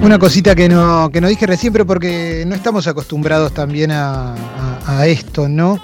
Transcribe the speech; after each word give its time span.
Una 0.00 0.18
cosita 0.18 0.54
que 0.54 0.68
no, 0.68 1.10
que 1.10 1.20
no 1.20 1.28
dije 1.28 1.46
recién, 1.46 1.72
pero 1.72 1.84
porque 1.84 2.44
no 2.46 2.54
estamos 2.54 2.86
acostumbrados 2.86 3.52
también 3.52 3.90
a, 3.90 4.34
esto, 5.06 5.48
¿no? 5.48 5.80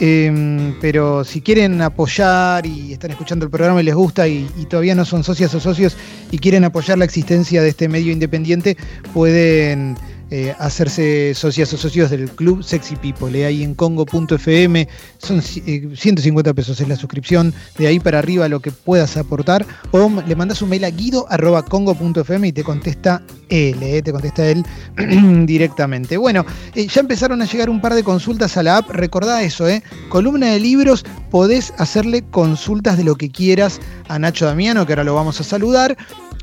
Em, 0.00 0.74
pero 0.80 1.22
si 1.22 1.42
quieren 1.42 1.80
apoyar 1.82 2.64
y 2.66 2.92
están 2.92 3.10
escuchando 3.10 3.44
el 3.44 3.50
programa 3.50 3.80
y 3.80 3.84
les 3.84 3.94
gusta 3.94 4.26
y 4.26 4.46
todavía 4.68 4.94
no 4.94 5.04
son 5.04 5.22
socias 5.22 5.54
o 5.54 5.60
socios 5.60 5.96
y 6.30 6.38
quieren 6.38 6.64
apoyar 6.64 6.98
la 6.98 7.04
existencia 7.04 7.62
de 7.62 7.68
este 7.68 7.88
medio 7.88 8.10
independiente, 8.10 8.76
pueden 9.12 9.96
eh, 10.30 10.54
hacerse 10.58 11.32
socias 11.34 11.72
o 11.72 11.76
socios 11.76 12.10
del 12.10 12.30
club 12.30 12.62
Sexy 12.62 12.96
People. 12.96 13.38
eh, 13.38 13.46
ahí 13.46 13.62
en 13.62 13.74
congo.fm 13.74 14.88
son 15.18 15.42
eh, 15.66 15.88
150 15.94 16.54
pesos 16.54 16.80
es 16.80 16.88
la 16.88 16.96
suscripción, 16.96 17.54
de 17.78 17.86
ahí 17.86 17.98
para 18.00 18.18
arriba 18.18 18.48
lo 18.48 18.60
que 18.60 18.70
puedas 18.70 19.16
aportar. 19.16 19.66
O 19.90 20.10
le 20.26 20.36
mandas 20.36 20.62
un 20.62 20.68
mail 20.68 20.84
a 20.84 20.90
guido.congo.fm 20.90 22.48
y 22.48 22.52
te 22.52 22.64
contesta 22.64 23.22
él, 23.48 23.82
eh, 23.82 24.02
te 24.02 24.12
contesta 24.12 24.46
él 24.48 24.64
directamente. 25.46 26.16
Bueno, 26.16 26.44
eh, 26.74 26.86
ya 26.86 27.00
empezaron 27.00 27.42
a 27.42 27.46
llegar 27.46 27.70
un 27.70 27.80
par 27.80 27.94
de 27.94 28.04
consultas 28.04 28.56
a 28.56 28.62
la 28.62 28.78
app. 28.78 28.90
Recordá 28.90 29.42
eso, 29.42 29.68
¿eh? 29.68 29.82
Columna 30.08 30.48
de 30.48 30.60
libros, 30.60 31.04
podés 31.30 31.72
hacerle 31.78 32.22
consultas 32.30 32.96
de 32.96 33.04
lo 33.04 33.16
que 33.16 33.30
quieras 33.30 33.80
a 34.08 34.18
Nacho 34.18 34.46
Damiano, 34.46 34.86
que 34.86 34.92
ahora 34.92 35.04
lo 35.04 35.14
vamos 35.14 35.40
a 35.40 35.44
saludar. 35.44 35.96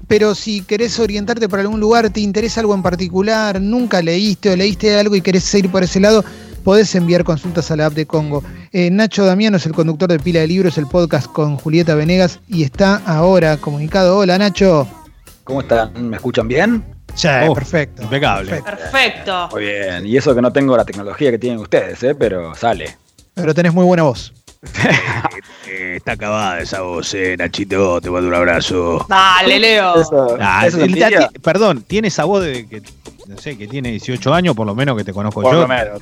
Pero 0.07 0.35
si 0.35 0.61
querés 0.61 0.99
orientarte 0.99 1.49
por 1.49 1.59
algún 1.59 1.79
lugar, 1.79 2.09
te 2.11 2.19
interesa 2.19 2.59
algo 2.61 2.75
en 2.75 2.83
particular, 2.83 3.59
nunca 3.61 4.01
leíste 4.01 4.51
o 4.51 4.55
leíste 4.55 4.97
algo 4.99 5.15
y 5.15 5.21
querés 5.21 5.51
ir 5.55 5.69
por 5.71 5.81
ese 5.83 5.99
lado, 5.99 6.23
podés 6.63 6.93
enviar 6.95 7.23
consultas 7.23 7.71
a 7.71 7.75
la 7.75 7.87
app 7.87 7.93
de 7.93 8.05
Congo. 8.05 8.43
Eh, 8.71 8.89
Nacho 8.91 9.25
Damiano 9.25 9.57
es 9.57 9.65
el 9.65 9.73
conductor 9.73 10.09
de 10.09 10.19
Pila 10.19 10.41
de 10.41 10.47
Libros, 10.47 10.77
el 10.77 10.87
podcast 10.87 11.27
con 11.27 11.57
Julieta 11.57 11.95
Venegas, 11.95 12.39
y 12.47 12.63
está 12.63 12.97
ahora 13.05 13.57
comunicado. 13.57 14.17
Hola 14.19 14.37
Nacho. 14.37 14.87
¿Cómo 15.43 15.61
están? 15.61 16.09
¿Me 16.09 16.17
escuchan 16.17 16.47
bien? 16.47 16.83
Sí, 17.13 17.27
Oh, 17.47 17.53
perfecto. 17.53 18.03
impecable. 18.03 18.49
perfecto. 18.61 18.81
Perfecto. 18.91 19.49
Muy 19.53 19.61
bien. 19.63 20.05
Y 20.05 20.17
eso 20.17 20.35
que 20.35 20.41
no 20.41 20.51
tengo 20.51 20.75
la 20.75 20.83
tecnología 20.85 21.31
que 21.31 21.37
tienen 21.39 21.59
ustedes, 21.59 22.01
¿eh? 22.03 22.13
Pero 22.15 22.53
sale. 22.55 22.97
Pero 23.33 23.53
tenés 23.53 23.73
muy 23.73 23.85
buena 23.85 24.03
voz. 24.03 24.33
Eh, 25.67 25.95
está 25.97 26.11
acabada 26.13 26.59
esa 26.59 26.81
voz, 26.81 27.11
eh, 27.15 27.35
Nachito. 27.37 27.99
Te 27.99 28.09
mando 28.11 28.27
un 28.27 28.35
abrazo. 28.35 29.03
Dale, 29.09 29.59
Leo. 29.59 29.99
Eso, 29.99 30.37
Ah, 30.39 30.67
eso 30.67 30.77
perdón, 31.41 31.83
tiene 31.87 32.09
esa 32.09 32.23
voz 32.25 32.43
de 32.43 32.67
que, 32.67 32.83
no 33.27 33.35
sé, 33.37 33.57
que 33.57 33.67
tiene 33.67 33.89
18 33.89 34.31
años, 34.33 34.55
por 34.55 34.67
lo 34.67 34.75
menos 34.75 34.95
que 34.95 35.03
te 35.03 35.11
conozco 35.11 35.41
Por 35.41 35.53
yo. 35.53 35.61
lo 35.61 35.67
menos. 35.67 36.01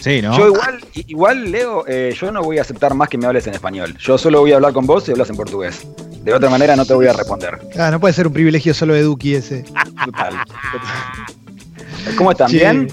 Sí, 0.00 0.20
¿no? 0.20 0.36
Yo 0.36 0.48
igual, 0.48 0.80
igual, 0.94 1.50
Leo, 1.52 1.84
eh, 1.86 2.14
yo 2.18 2.32
no 2.32 2.42
voy 2.42 2.58
a 2.58 2.62
aceptar 2.62 2.94
más 2.94 3.08
que 3.08 3.16
me 3.16 3.26
hables 3.26 3.46
en 3.46 3.54
español. 3.54 3.96
Yo 3.98 4.18
solo 4.18 4.40
voy 4.40 4.52
a 4.52 4.56
hablar 4.56 4.72
con 4.72 4.86
vos 4.86 5.04
si 5.04 5.12
hablas 5.12 5.30
en 5.30 5.36
portugués. 5.36 5.86
De 6.24 6.34
otra 6.34 6.50
manera 6.50 6.74
no 6.74 6.84
te 6.84 6.92
voy 6.94 7.06
a 7.06 7.12
responder. 7.12 7.58
Ah, 7.78 7.90
no 7.92 8.00
puede 8.00 8.12
ser 8.12 8.26
un 8.26 8.32
privilegio 8.32 8.74
solo 8.74 8.94
de 8.94 9.02
Duki 9.02 9.34
ese. 9.36 9.64
Total. 10.04 10.34
¿Cómo 12.16 12.32
están? 12.32 12.50
¿Bien? 12.50 12.88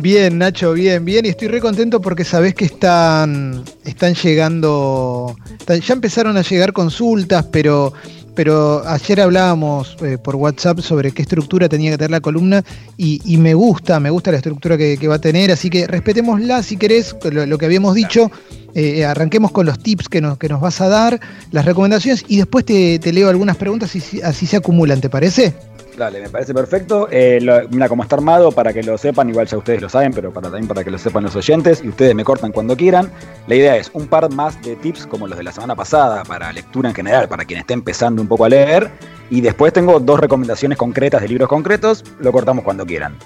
Bien, 0.00 0.38
Nacho, 0.38 0.74
bien, 0.74 1.04
bien. 1.04 1.26
Y 1.26 1.30
estoy 1.30 1.48
re 1.48 1.60
contento 1.60 2.00
porque 2.00 2.24
sabés 2.24 2.54
que 2.54 2.64
están, 2.64 3.64
están 3.84 4.14
llegando, 4.14 5.34
están- 5.58 5.80
ya 5.80 5.94
empezaron 5.94 6.36
a 6.36 6.42
llegar 6.42 6.72
consultas, 6.72 7.46
pero, 7.50 7.92
pero 8.36 8.86
ayer 8.86 9.20
hablábamos 9.20 9.96
eh, 10.02 10.16
por 10.16 10.36
WhatsApp 10.36 10.78
sobre 10.80 11.10
qué 11.10 11.22
estructura 11.22 11.68
tenía 11.68 11.90
que 11.90 11.98
tener 11.98 12.12
la 12.12 12.20
columna 12.20 12.62
y, 12.96 13.20
y 13.24 13.38
me 13.38 13.54
gusta, 13.54 13.98
me 13.98 14.10
gusta 14.10 14.30
la 14.30 14.36
estructura 14.36 14.76
que, 14.78 14.98
que 14.98 15.08
va 15.08 15.16
a 15.16 15.20
tener, 15.20 15.50
así 15.50 15.68
que 15.68 15.88
respetémosla 15.88 16.62
si 16.62 16.76
querés, 16.76 17.16
lo, 17.32 17.44
lo 17.44 17.58
que 17.58 17.66
habíamos 17.66 17.96
dicho. 17.96 18.30
eh, 18.74 19.04
arranquemos 19.04 19.50
con 19.50 19.66
los 19.66 19.80
tips 19.80 20.08
que 20.08 20.20
nos, 20.20 20.38
que 20.38 20.48
nos 20.48 20.60
vas 20.60 20.80
a 20.80 20.86
dar, 20.88 21.18
las 21.50 21.64
recomendaciones 21.64 22.24
y 22.28 22.36
después 22.36 22.64
te, 22.64 23.00
te 23.00 23.12
leo 23.12 23.28
algunas 23.28 23.56
preguntas 23.56 23.96
y 23.96 24.00
si- 24.00 24.22
así 24.22 24.46
se 24.46 24.58
acumulan, 24.58 25.00
¿te 25.00 25.10
parece? 25.10 25.54
Dale, 25.98 26.20
me 26.20 26.28
parece 26.28 26.54
perfecto. 26.54 27.08
Eh, 27.10 27.40
lo- 27.42 27.68
mira, 27.70 27.88
como 27.88 28.04
está 28.04 28.14
armado, 28.14 28.52
para 28.52 28.72
que 28.72 28.84
lo 28.84 28.96
sepan, 28.96 29.28
igual 29.28 29.48
ya 29.48 29.58
ustedes 29.58 29.82
lo 29.82 29.88
saben, 29.88 30.12
pero 30.12 30.32
para, 30.32 30.48
también 30.48 30.68
para 30.68 30.84
que 30.84 30.90
lo 30.92 30.98
sepan 30.98 31.24
los 31.24 31.34
oyentes, 31.34 31.82
y 31.82 31.88
ustedes 31.88 32.14
me 32.14 32.22
cortan 32.24 32.52
cuando 32.52 32.76
quieran. 32.76 33.10
La 33.48 33.56
idea 33.56 33.76
es 33.76 33.90
un 33.94 34.06
par 34.06 34.30
más 34.32 34.62
de 34.62 34.76
tips 34.76 35.06
como 35.08 35.26
los 35.26 35.36
de 35.36 35.42
la 35.42 35.50
semana 35.50 35.74
pasada 35.74 36.22
para 36.22 36.52
lectura 36.52 36.88
en 36.88 36.94
general, 36.94 37.28
para 37.28 37.44
quien 37.44 37.58
esté 37.58 37.74
empezando 37.74 38.22
un 38.22 38.28
poco 38.28 38.44
a 38.44 38.48
leer. 38.48 38.90
Y 39.28 39.40
después 39.40 39.72
tengo 39.72 39.98
dos 39.98 40.20
recomendaciones 40.20 40.78
concretas 40.78 41.20
de 41.20 41.28
libros 41.28 41.48
concretos, 41.48 42.04
lo 42.20 42.30
cortamos 42.30 42.64
cuando 42.64 42.86
quieran. 42.86 43.16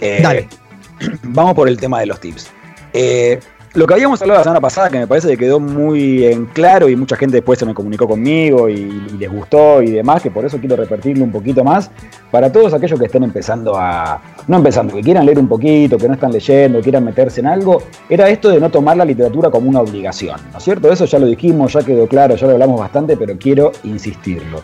Eh, 0.00 0.18
Dale. 0.20 0.48
Vamos 1.22 1.54
por 1.54 1.68
el 1.68 1.78
tema 1.78 2.00
de 2.00 2.06
los 2.06 2.18
tips. 2.18 2.50
Eh, 2.92 3.38
lo 3.74 3.86
que 3.86 3.94
habíamos 3.94 4.20
hablado 4.22 4.40
la 4.40 4.44
semana 4.44 4.60
pasada, 4.60 4.88
que 4.90 4.98
me 4.98 5.06
parece 5.06 5.28
que 5.28 5.36
quedó 5.36 5.60
muy 5.60 6.24
en 6.24 6.46
claro 6.46 6.88
y 6.88 6.96
mucha 6.96 7.16
gente 7.16 7.36
después 7.36 7.58
se 7.58 7.66
me 7.66 7.74
comunicó 7.74 8.08
conmigo 8.08 8.68
y, 8.68 8.74
y 8.74 9.18
les 9.18 9.30
gustó 9.30 9.82
y 9.82 9.90
demás, 9.90 10.22
que 10.22 10.30
por 10.30 10.44
eso 10.44 10.58
quiero 10.58 10.76
repetirlo 10.76 11.24
un 11.24 11.32
poquito 11.32 11.62
más, 11.64 11.90
para 12.30 12.50
todos 12.50 12.72
aquellos 12.74 12.98
que 12.98 13.06
estén 13.06 13.24
empezando 13.24 13.76
a, 13.76 14.20
no 14.46 14.56
empezando, 14.56 14.94
que 14.94 15.02
quieran 15.02 15.26
leer 15.26 15.38
un 15.38 15.48
poquito, 15.48 15.98
que 15.98 16.08
no 16.08 16.14
están 16.14 16.32
leyendo, 16.32 16.80
quieran 16.80 17.04
meterse 17.04 17.40
en 17.40 17.46
algo, 17.46 17.82
era 18.08 18.28
esto 18.28 18.48
de 18.48 18.58
no 18.60 18.70
tomar 18.70 18.96
la 18.96 19.04
literatura 19.04 19.50
como 19.50 19.68
una 19.68 19.80
obligación, 19.80 20.40
¿no 20.52 20.58
es 20.58 20.64
cierto? 20.64 20.90
Eso 20.90 21.04
ya 21.04 21.18
lo 21.18 21.26
dijimos, 21.26 21.72
ya 21.72 21.82
quedó 21.82 22.06
claro, 22.06 22.36
ya 22.36 22.46
lo 22.46 22.54
hablamos 22.54 22.80
bastante, 22.80 23.16
pero 23.16 23.36
quiero 23.38 23.72
insistirlo. 23.84 24.62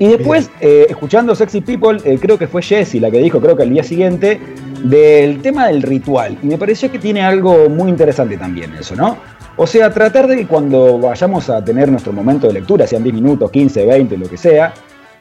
Y 0.00 0.06
después, 0.06 0.48
eh, 0.60 0.86
escuchando 0.88 1.34
Sexy 1.34 1.60
People, 1.60 1.98
eh, 2.04 2.18
creo 2.20 2.38
que 2.38 2.46
fue 2.46 2.62
Jessie 2.62 3.00
la 3.00 3.10
que 3.10 3.18
dijo, 3.18 3.40
creo 3.40 3.56
que 3.56 3.64
al 3.64 3.70
día 3.70 3.82
siguiente, 3.82 4.40
del 4.84 5.40
tema 5.42 5.68
del 5.68 5.82
ritual. 5.82 6.38
Y 6.42 6.46
me 6.46 6.58
pareció 6.58 6.90
que 6.90 6.98
tiene 6.98 7.22
algo 7.22 7.68
muy 7.68 7.88
interesante 7.88 8.36
también 8.36 8.74
eso, 8.74 8.94
¿no? 8.96 9.16
O 9.56 9.66
sea, 9.66 9.92
tratar 9.92 10.28
de 10.28 10.36
que 10.36 10.46
cuando 10.46 10.98
vayamos 10.98 11.50
a 11.50 11.64
tener 11.64 11.90
nuestro 11.90 12.12
momento 12.12 12.46
de 12.46 12.52
lectura, 12.52 12.86
sean 12.86 13.02
10 13.02 13.14
minutos, 13.14 13.50
15, 13.50 13.86
20, 13.86 14.16
lo 14.16 14.28
que 14.28 14.36
sea, 14.36 14.72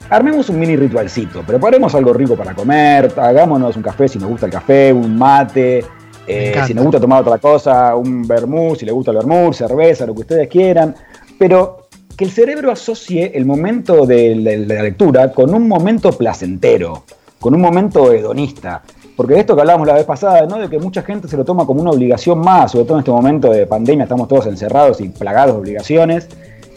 armemos 0.09 0.49
un 0.49 0.59
mini 0.59 0.75
ritualcito. 0.75 1.41
Preparemos 1.41 1.95
algo 1.95 2.13
rico 2.13 2.35
para 2.35 2.53
comer, 2.53 3.11
hagámonos 3.17 3.75
un 3.75 3.81
café 3.81 4.07
si 4.07 4.19
nos 4.19 4.29
gusta 4.29 4.45
el 4.45 4.51
café, 4.51 4.93
un 4.93 5.17
mate, 5.17 5.83
eh, 6.27 6.61
si 6.67 6.73
nos 6.73 6.83
gusta 6.83 6.99
tomar 6.99 7.21
otra 7.21 7.37
cosa, 7.39 7.95
un 7.95 8.27
vermouth, 8.27 8.77
si 8.77 8.85
les 8.85 8.93
gusta 8.93 9.11
el 9.11 9.17
vermouth, 9.17 9.53
cerveza, 9.53 10.05
lo 10.05 10.13
que 10.13 10.21
ustedes 10.21 10.47
quieran. 10.47 10.93
Pero 11.39 11.87
que 12.15 12.25
el 12.25 12.31
cerebro 12.31 12.71
asocie 12.71 13.31
el 13.35 13.45
momento 13.45 14.05
de 14.05 14.35
la 14.67 14.83
lectura 14.83 15.31
con 15.31 15.53
un 15.53 15.67
momento 15.67 16.11
placentero, 16.11 17.03
con 17.39 17.55
un 17.55 17.61
momento 17.61 18.11
hedonista. 18.11 18.83
Porque 19.17 19.33
de 19.33 19.39
esto 19.41 19.55
que 19.55 19.61
hablábamos 19.61 19.87
la 19.87 19.95
vez 19.95 20.05
pasada, 20.05 20.45
¿no? 20.45 20.59
De 20.59 20.69
que 20.69 20.77
mucha 20.79 21.01
gente 21.01 21.27
se 21.27 21.35
lo 21.35 21.43
toma 21.43 21.65
como 21.65 21.81
una 21.81 21.89
obligación 21.91 22.39
más, 22.39 22.71
sobre 22.71 22.85
todo 22.85 22.97
en 22.97 22.99
este 22.99 23.11
momento 23.11 23.49
de 23.51 23.65
pandemia, 23.65 24.03
estamos 24.03 24.27
todos 24.29 24.45
encerrados 24.45 25.01
y 25.01 25.09
plagados 25.09 25.55
de 25.55 25.59
obligaciones. 25.59 26.27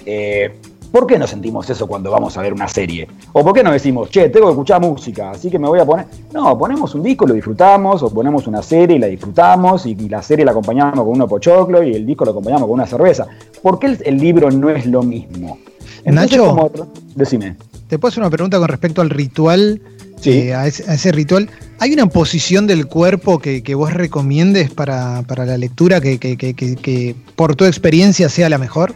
Eh, 0.06 0.50
¿Por 0.90 1.06
qué 1.06 1.18
no 1.18 1.26
sentimos 1.28 1.70
eso 1.70 1.86
cuando 1.86 2.10
vamos 2.10 2.36
a 2.36 2.42
ver 2.42 2.52
una 2.52 2.66
serie? 2.66 3.06
¿O 3.32 3.44
por 3.44 3.52
qué 3.52 3.62
no 3.62 3.70
decimos, 3.70 4.10
che, 4.10 4.28
tengo 4.30 4.46
que 4.46 4.52
escuchar 4.54 4.80
música, 4.80 5.30
así 5.30 5.48
que 5.48 5.56
me 5.56 5.68
voy 5.68 5.78
a 5.78 5.84
poner... 5.84 6.06
No, 6.32 6.58
ponemos 6.58 6.92
un 6.96 7.02
disco, 7.04 7.26
lo 7.28 7.34
disfrutamos, 7.34 8.02
o 8.02 8.10
ponemos 8.12 8.48
una 8.48 8.60
serie 8.60 8.96
y 8.96 8.98
la 8.98 9.06
disfrutamos, 9.06 9.86
y, 9.86 9.90
y 9.92 10.08
la 10.08 10.20
serie 10.20 10.44
la 10.44 10.50
acompañamos 10.50 10.96
con 11.04 11.08
uno 11.10 11.28
pochoclo, 11.28 11.82
y 11.84 11.94
el 11.94 12.04
disco 12.04 12.24
lo 12.24 12.32
acompañamos 12.32 12.64
con 12.64 12.72
una 12.72 12.86
cerveza. 12.86 13.28
¿Por 13.62 13.78
qué 13.78 13.86
el, 13.86 13.98
el 14.04 14.16
libro 14.16 14.50
no 14.50 14.68
es 14.70 14.84
lo 14.86 15.02
mismo? 15.04 15.58
Nacho. 16.06 16.44
como- 16.48 16.70
decime. 17.14 17.54
¿Te 17.86 17.98
puedo 17.98 18.08
hacer 18.10 18.22
una 18.22 18.30
pregunta 18.30 18.58
con 18.58 18.66
respecto 18.66 19.00
al 19.00 19.10
ritual? 19.10 19.80
Sí. 20.20 20.30
Eh, 20.48 20.54
a, 20.54 20.66
ese, 20.66 20.90
a 20.90 20.94
ese 20.94 21.12
ritual. 21.12 21.48
¿Hay 21.82 21.94
una 21.94 22.06
posición 22.06 22.66
del 22.66 22.86
cuerpo 22.86 23.38
que, 23.38 23.62
que 23.62 23.74
vos 23.74 23.92
recomiendes 23.94 24.70
para, 24.70 25.22
para 25.26 25.46
la 25.46 25.56
lectura 25.56 26.00
que, 26.00 26.18
que- 26.18 26.36
que- 26.36 27.14
por 27.36 27.56
tu 27.56 27.64
experiencia 27.64 28.28
sea 28.28 28.50
la 28.50 28.58
mejor? 28.58 28.94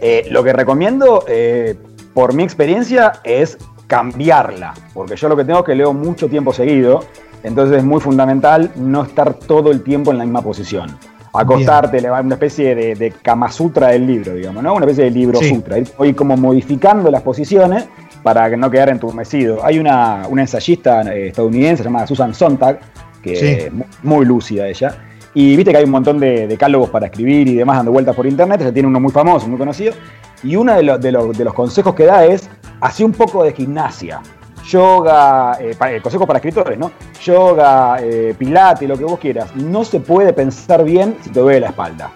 Eh, 0.00 0.26
lo 0.30 0.42
que 0.42 0.52
recomiendo, 0.52 1.24
eh, 1.28 1.76
por 2.14 2.34
mi 2.34 2.42
experiencia, 2.42 3.20
es 3.22 3.56
cambiarla. 3.86 4.74
Porque 4.94 5.14
yo 5.14 5.28
lo 5.28 5.36
que 5.36 5.44
tengo 5.44 5.60
es 5.60 5.64
que 5.64 5.76
leo 5.76 5.92
mucho 5.92 6.28
tiempo 6.28 6.52
seguido. 6.52 7.04
Entonces 7.44 7.78
es 7.78 7.84
muy 7.84 8.00
fundamental 8.00 8.72
no 8.74 9.04
estar 9.04 9.34
todo 9.34 9.70
el 9.70 9.82
tiempo 9.84 10.10
en 10.10 10.18
la 10.18 10.24
misma 10.24 10.42
posición. 10.42 10.98
Acostarte, 11.32 12.00
levar 12.00 12.24
una 12.24 12.34
especie 12.34 12.74
de, 12.74 12.94
de 12.96 13.12
Kama 13.12 13.52
Sutra 13.52 13.88
del 13.88 14.08
libro, 14.08 14.34
digamos, 14.34 14.60
¿no? 14.62 14.74
Una 14.74 14.86
especie 14.86 15.04
de 15.04 15.10
libro 15.12 15.38
Sí. 15.38 15.50
sutra. 15.50 15.78
Ir 15.78 15.88
ir 16.04 16.16
como 16.16 16.36
modificando 16.36 17.12
las 17.12 17.22
posiciones 17.22 17.84
para 18.34 18.56
no 18.56 18.70
quedar 18.70 18.90
entumecido. 18.90 19.64
Hay 19.64 19.78
una, 19.78 20.24
una 20.28 20.42
ensayista 20.42 21.00
eh, 21.02 21.28
estadounidense 21.28 21.82
llamada 21.82 22.06
Susan 22.06 22.34
Sontag, 22.34 22.78
que 23.22 23.36
Sí. 23.36 23.46
es 23.46 23.72
mu- 23.72 23.84
muy 24.02 24.26
lúcida 24.26 24.66
ella. 24.68 24.96
Y 25.34 25.56
viste 25.56 25.70
que 25.72 25.78
hay 25.78 25.84
un 25.84 25.90
montón 25.90 26.18
de 26.20 26.46
decálogos 26.46 26.90
para 26.90 27.06
escribir 27.06 27.48
y 27.48 27.54
demás 27.54 27.76
dando 27.76 27.92
vueltas 27.92 28.14
por 28.14 28.26
internet. 28.26 28.60
Ella 28.60 28.72
tiene 28.72 28.88
uno 28.88 29.00
muy 29.00 29.12
famoso, 29.12 29.46
muy 29.48 29.58
conocido. 29.58 29.94
Y 30.42 30.56
uno 30.56 30.74
de, 30.74 30.82
los- 30.82 31.00
de 31.00 31.12
los- 31.12 31.36
de 31.38 31.44
los 31.44 31.54
consejos 31.54 31.94
que 31.94 32.04
da 32.04 32.24
es: 32.26 32.50
hacer 32.80 33.06
un 33.06 33.12
poco 33.12 33.44
de 33.44 33.52
gimnasia. 33.52 34.20
Yoga, 34.68 35.56
eh, 35.60 35.74
eh, 35.90 36.00
consejos 36.02 36.26
para 36.26 36.38
escritores, 36.38 36.78
¿no? 36.78 36.90
Yoga, 37.24 37.96
eh, 38.02 38.34
pilate, 38.36 38.86
lo 38.86 38.98
que 38.98 39.04
vos 39.04 39.18
quieras. 39.18 39.54
No 39.56 39.84
se 39.84 40.00
puede 40.00 40.32
pensar 40.34 40.84
bien 40.84 41.16
si 41.22 41.30
te 41.30 41.40
duele 41.40 41.60
la 41.60 41.68
espalda. 41.68 42.10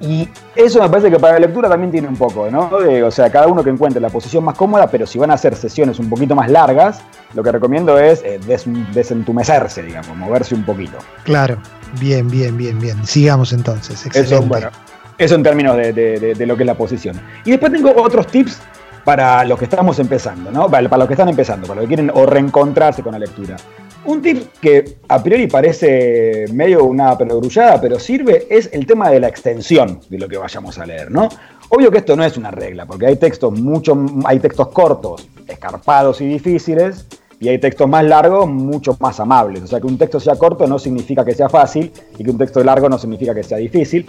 Y 0.00 0.28
eso 0.54 0.80
me 0.80 0.88
parece 0.88 1.10
que 1.10 1.18
para 1.18 1.34
la 1.34 1.40
lectura 1.40 1.68
también 1.68 1.90
tiene 1.90 2.06
un 2.06 2.16
poco, 2.16 2.48
¿no? 2.50 2.78
De- 2.78 3.02
o 3.02 3.10
sea, 3.10 3.30
cada 3.30 3.48
uno 3.48 3.64
que 3.64 3.70
encuentre 3.70 4.00
la 4.00 4.10
posición 4.10 4.44
más 4.44 4.56
cómoda, 4.56 4.86
pero 4.88 5.06
si 5.06 5.18
van 5.18 5.30
a 5.32 5.34
hacer 5.34 5.56
sesiones 5.56 5.98
un 5.98 6.08
poquito 6.08 6.36
más 6.36 6.48
largas, 6.50 7.00
lo 7.34 7.42
que 7.42 7.50
recomiendo 7.50 7.98
es 7.98 8.22
eh, 8.24 8.38
des- 8.46 8.64
desentumecerse, 8.94 9.82
digamos, 9.82 10.16
moverse 10.16 10.54
un 10.54 10.64
poquito. 10.64 10.98
Claro. 11.24 11.58
Bien, 12.00 12.28
bien, 12.28 12.56
bien, 12.56 12.78
bien. 12.78 13.04
Sigamos 13.06 13.52
entonces. 13.52 14.04
Excelente. 14.06 14.34
Eso, 14.36 14.42
bueno, 14.46 14.68
eso 15.16 15.34
en 15.34 15.42
términos 15.42 15.76
de, 15.76 15.92
de- 15.92 16.20
de- 16.20 16.34
de 16.34 16.46
lo 16.46 16.56
que 16.56 16.62
es 16.62 16.66
la 16.66 16.74
posición. 16.74 17.20
Y 17.44 17.50
después 17.50 17.72
tengo 17.72 17.92
otros 17.96 18.26
tips 18.28 18.60
para 19.04 19.42
los 19.44 19.58
que 19.58 19.64
estamos 19.64 19.98
empezando, 19.98 20.50
¿no? 20.52 20.68
Para, 20.70 20.88
para 20.88 20.98
los 20.98 21.08
que 21.08 21.14
están 21.14 21.28
empezando, 21.28 21.66
para 21.66 21.80
los 21.80 21.88
que 21.88 21.94
quieren 21.96 22.10
o 22.14 22.24
reencontrarse 22.26 23.02
con 23.02 23.12
la 23.12 23.18
lectura. 23.18 23.56
Un 24.04 24.22
tip 24.22 24.44
que 24.60 24.96
a 25.08 25.22
priori 25.22 25.48
parece 25.48 26.46
medio 26.52 26.84
una 26.84 27.16
perogrullada, 27.18 27.80
pero 27.80 27.98
sirve, 27.98 28.46
es 28.48 28.70
el 28.72 28.86
tema 28.86 29.10
de 29.10 29.20
la 29.20 29.28
extensión 29.28 30.00
de 30.08 30.18
lo 30.18 30.28
que 30.28 30.38
vayamos 30.38 30.78
a 30.78 30.86
leer, 30.86 31.10
¿no? 31.10 31.28
Obvio 31.70 31.90
que 31.90 31.98
esto 31.98 32.16
no 32.16 32.24
es 32.24 32.36
una 32.36 32.50
regla, 32.50 32.86
porque 32.86 33.06
hay 33.06 33.16
textos 33.16 33.52
mucho, 33.60 33.96
hay 34.24 34.38
textos 34.38 34.68
cortos, 34.68 35.28
escarpados 35.46 36.20
y 36.20 36.26
difíciles, 36.26 37.06
y 37.40 37.48
hay 37.48 37.58
textos 37.58 37.88
más 37.88 38.04
largos, 38.04 38.48
mucho 38.48 38.96
más 39.00 39.20
amables. 39.20 39.62
O 39.62 39.66
sea, 39.66 39.80
que 39.80 39.86
un 39.86 39.98
texto 39.98 40.18
sea 40.18 40.36
corto 40.36 40.66
no 40.66 40.78
significa 40.78 41.24
que 41.24 41.34
sea 41.34 41.48
fácil, 41.48 41.92
y 42.16 42.24
que 42.24 42.30
un 42.30 42.38
texto 42.38 42.64
largo 42.64 42.88
no 42.88 42.98
significa 42.98 43.34
que 43.34 43.42
sea 43.42 43.58
difícil. 43.58 44.08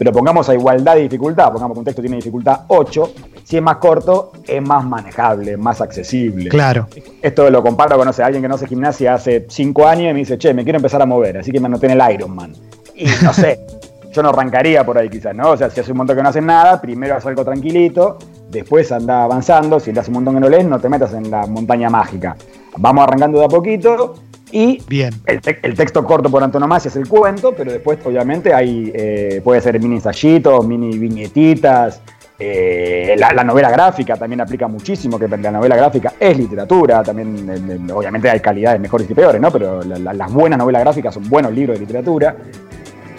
Pero 0.00 0.12
pongamos 0.14 0.48
a 0.48 0.54
igualdad 0.54 0.94
de 0.94 1.02
dificultad, 1.02 1.52
pongamos 1.52 1.74
que 1.74 1.78
un 1.80 1.84
texto 1.84 2.00
tiene 2.00 2.16
dificultad 2.16 2.60
8, 2.68 3.12
si 3.44 3.58
es 3.58 3.62
más 3.62 3.76
corto, 3.76 4.32
es 4.48 4.62
más 4.62 4.82
manejable, 4.82 5.58
más 5.58 5.82
accesible. 5.82 6.48
Claro. 6.48 6.88
Esto 7.20 7.50
lo 7.50 7.62
comparo 7.62 7.98
con, 7.98 8.06
no 8.06 8.12
sé, 8.14 8.22
alguien 8.22 8.40
que 8.40 8.48
no 8.48 8.54
hace 8.54 8.66
gimnasia 8.66 9.12
hace 9.12 9.44
5 9.46 9.86
años 9.86 10.10
y 10.10 10.14
me 10.14 10.20
dice, 10.20 10.38
che, 10.38 10.54
me 10.54 10.64
quiero 10.64 10.78
empezar 10.78 11.02
a 11.02 11.04
mover, 11.04 11.36
así 11.36 11.52
que 11.52 11.60
me 11.60 11.66
anoté 11.66 11.84
en 11.84 12.00
el 12.00 12.14
Ironman. 12.14 12.54
Y 12.96 13.08
no 13.22 13.34
sé, 13.34 13.60
yo 14.10 14.22
no 14.22 14.30
arrancaría 14.30 14.86
por 14.86 14.96
ahí 14.96 15.10
quizás, 15.10 15.34
¿no? 15.34 15.50
O 15.50 15.56
sea, 15.58 15.68
si 15.68 15.80
hace 15.80 15.92
un 15.92 15.98
montón 15.98 16.16
que 16.16 16.22
no 16.22 16.30
haces 16.30 16.42
nada, 16.42 16.80
primero 16.80 17.16
haz 17.16 17.26
algo 17.26 17.44
tranquilito, 17.44 18.16
después 18.48 18.90
anda 18.92 19.24
avanzando, 19.24 19.78
si 19.80 19.92
le 19.92 20.00
hace 20.00 20.08
un 20.08 20.14
montón 20.14 20.32
que 20.36 20.40
no 20.40 20.48
lees, 20.48 20.64
no 20.64 20.80
te 20.80 20.88
metas 20.88 21.12
en 21.12 21.30
la 21.30 21.46
montaña 21.46 21.90
mágica. 21.90 22.36
Vamos 22.78 23.04
arrancando 23.04 23.38
de 23.38 23.44
a 23.44 23.48
poquito, 23.48 24.14
y 24.52 24.82
Bien. 24.88 25.12
El, 25.26 25.40
te 25.40 25.58
el, 25.62 25.74
texto 25.74 26.04
corto 26.04 26.30
por 26.30 26.42
antonomasia 26.42 26.88
es 26.88 26.96
el 26.96 27.08
cuento, 27.08 27.54
pero 27.56 27.72
después 27.72 27.98
obviamente 28.04 28.52
hay, 28.52 28.90
eh, 28.94 29.40
puede 29.42 29.60
ser 29.60 29.80
mini 29.80 29.96
ensayitos, 29.96 30.66
mini 30.66 30.98
viñetitas. 30.98 32.00
Eh, 32.42 33.14
la, 33.18 33.34
la, 33.34 33.44
novela 33.44 33.70
gráfica 33.70 34.16
también 34.16 34.40
aplica 34.40 34.66
muchísimo, 34.66 35.18
que 35.18 35.28
la 35.28 35.50
novela 35.50 35.76
gráfica 35.76 36.14
es 36.18 36.38
literatura, 36.38 37.02
también 37.02 37.50
eh, 37.50 37.92
obviamente 37.92 38.30
hay 38.30 38.40
calidades 38.40 38.80
mejores 38.80 39.10
y 39.10 39.12
peores, 39.12 39.38
¿no? 39.42 39.50
pero 39.50 39.82
la, 39.82 39.98
la, 39.98 40.14
las 40.14 40.32
buenas 40.32 40.58
novelas 40.58 40.80
gráficas 40.80 41.12
son 41.12 41.28
buenos 41.28 41.52
libros 41.52 41.78
de 41.78 41.80
literatura. 41.80 42.34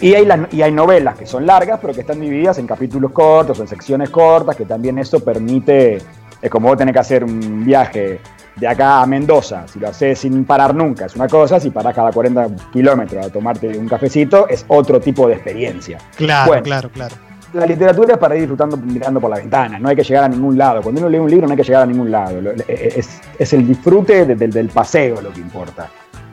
Y 0.00 0.14
hay, 0.14 0.28
y 0.50 0.62
hay 0.62 0.72
novelas 0.72 1.16
que 1.16 1.26
son 1.26 1.46
largas, 1.46 1.78
pero 1.80 1.94
que 1.94 2.00
están 2.00 2.20
divididas 2.20 2.58
en 2.58 2.66
capítulos 2.66 3.12
cortos 3.12 3.60
o 3.60 3.62
en 3.62 3.68
secciones 3.68 4.10
cortas, 4.10 4.56
que 4.56 4.64
también 4.64 4.98
eso 4.98 5.20
permite, 5.20 5.98
es 6.42 6.50
como 6.50 6.66
vos 6.66 6.76
tenés 6.76 6.92
que 6.92 6.98
hacer 6.98 7.22
un 7.22 7.64
viaje 7.64 8.18
de 8.56 8.68
acá 8.68 9.02
a 9.02 9.06
Mendoza, 9.06 9.66
si 9.66 9.78
lo 9.78 9.88
haces 9.88 10.18
sin 10.18 10.44
parar 10.44 10.74
nunca, 10.74 11.06
es 11.06 11.16
una 11.16 11.28
cosa, 11.28 11.58
si 11.58 11.70
parás 11.70 11.94
cada 11.94 12.12
40 12.12 12.48
kilómetros 12.72 13.26
a 13.26 13.30
tomarte 13.30 13.68
un 13.78 13.88
cafecito, 13.88 14.48
es 14.48 14.64
otro 14.68 15.00
tipo 15.00 15.26
de 15.26 15.34
experiencia. 15.34 15.98
Claro, 16.16 16.48
bueno, 16.48 16.62
claro, 16.62 16.90
claro. 16.90 17.16
La 17.54 17.66
literatura 17.66 18.14
es 18.14 18.18
para 18.18 18.34
ir 18.34 18.42
disfrutando 18.42 18.78
mirando 18.78 19.20
por 19.20 19.30
la 19.30 19.36
ventana, 19.36 19.78
no 19.78 19.88
hay 19.88 19.96
que 19.96 20.04
llegar 20.04 20.24
a 20.24 20.28
ningún 20.28 20.56
lado. 20.56 20.80
Cuando 20.80 21.00
uno 21.02 21.10
lee 21.10 21.18
un 21.18 21.30
libro 21.30 21.46
no 21.46 21.52
hay 21.52 21.56
que 21.58 21.64
llegar 21.64 21.82
a 21.82 21.86
ningún 21.86 22.10
lado, 22.10 22.40
es, 22.66 23.20
es 23.38 23.52
el 23.52 23.66
disfrute 23.66 24.24
de, 24.24 24.34
de, 24.34 24.48
del 24.48 24.68
paseo 24.68 25.20
lo 25.20 25.30
que 25.32 25.40
importa. 25.40 25.88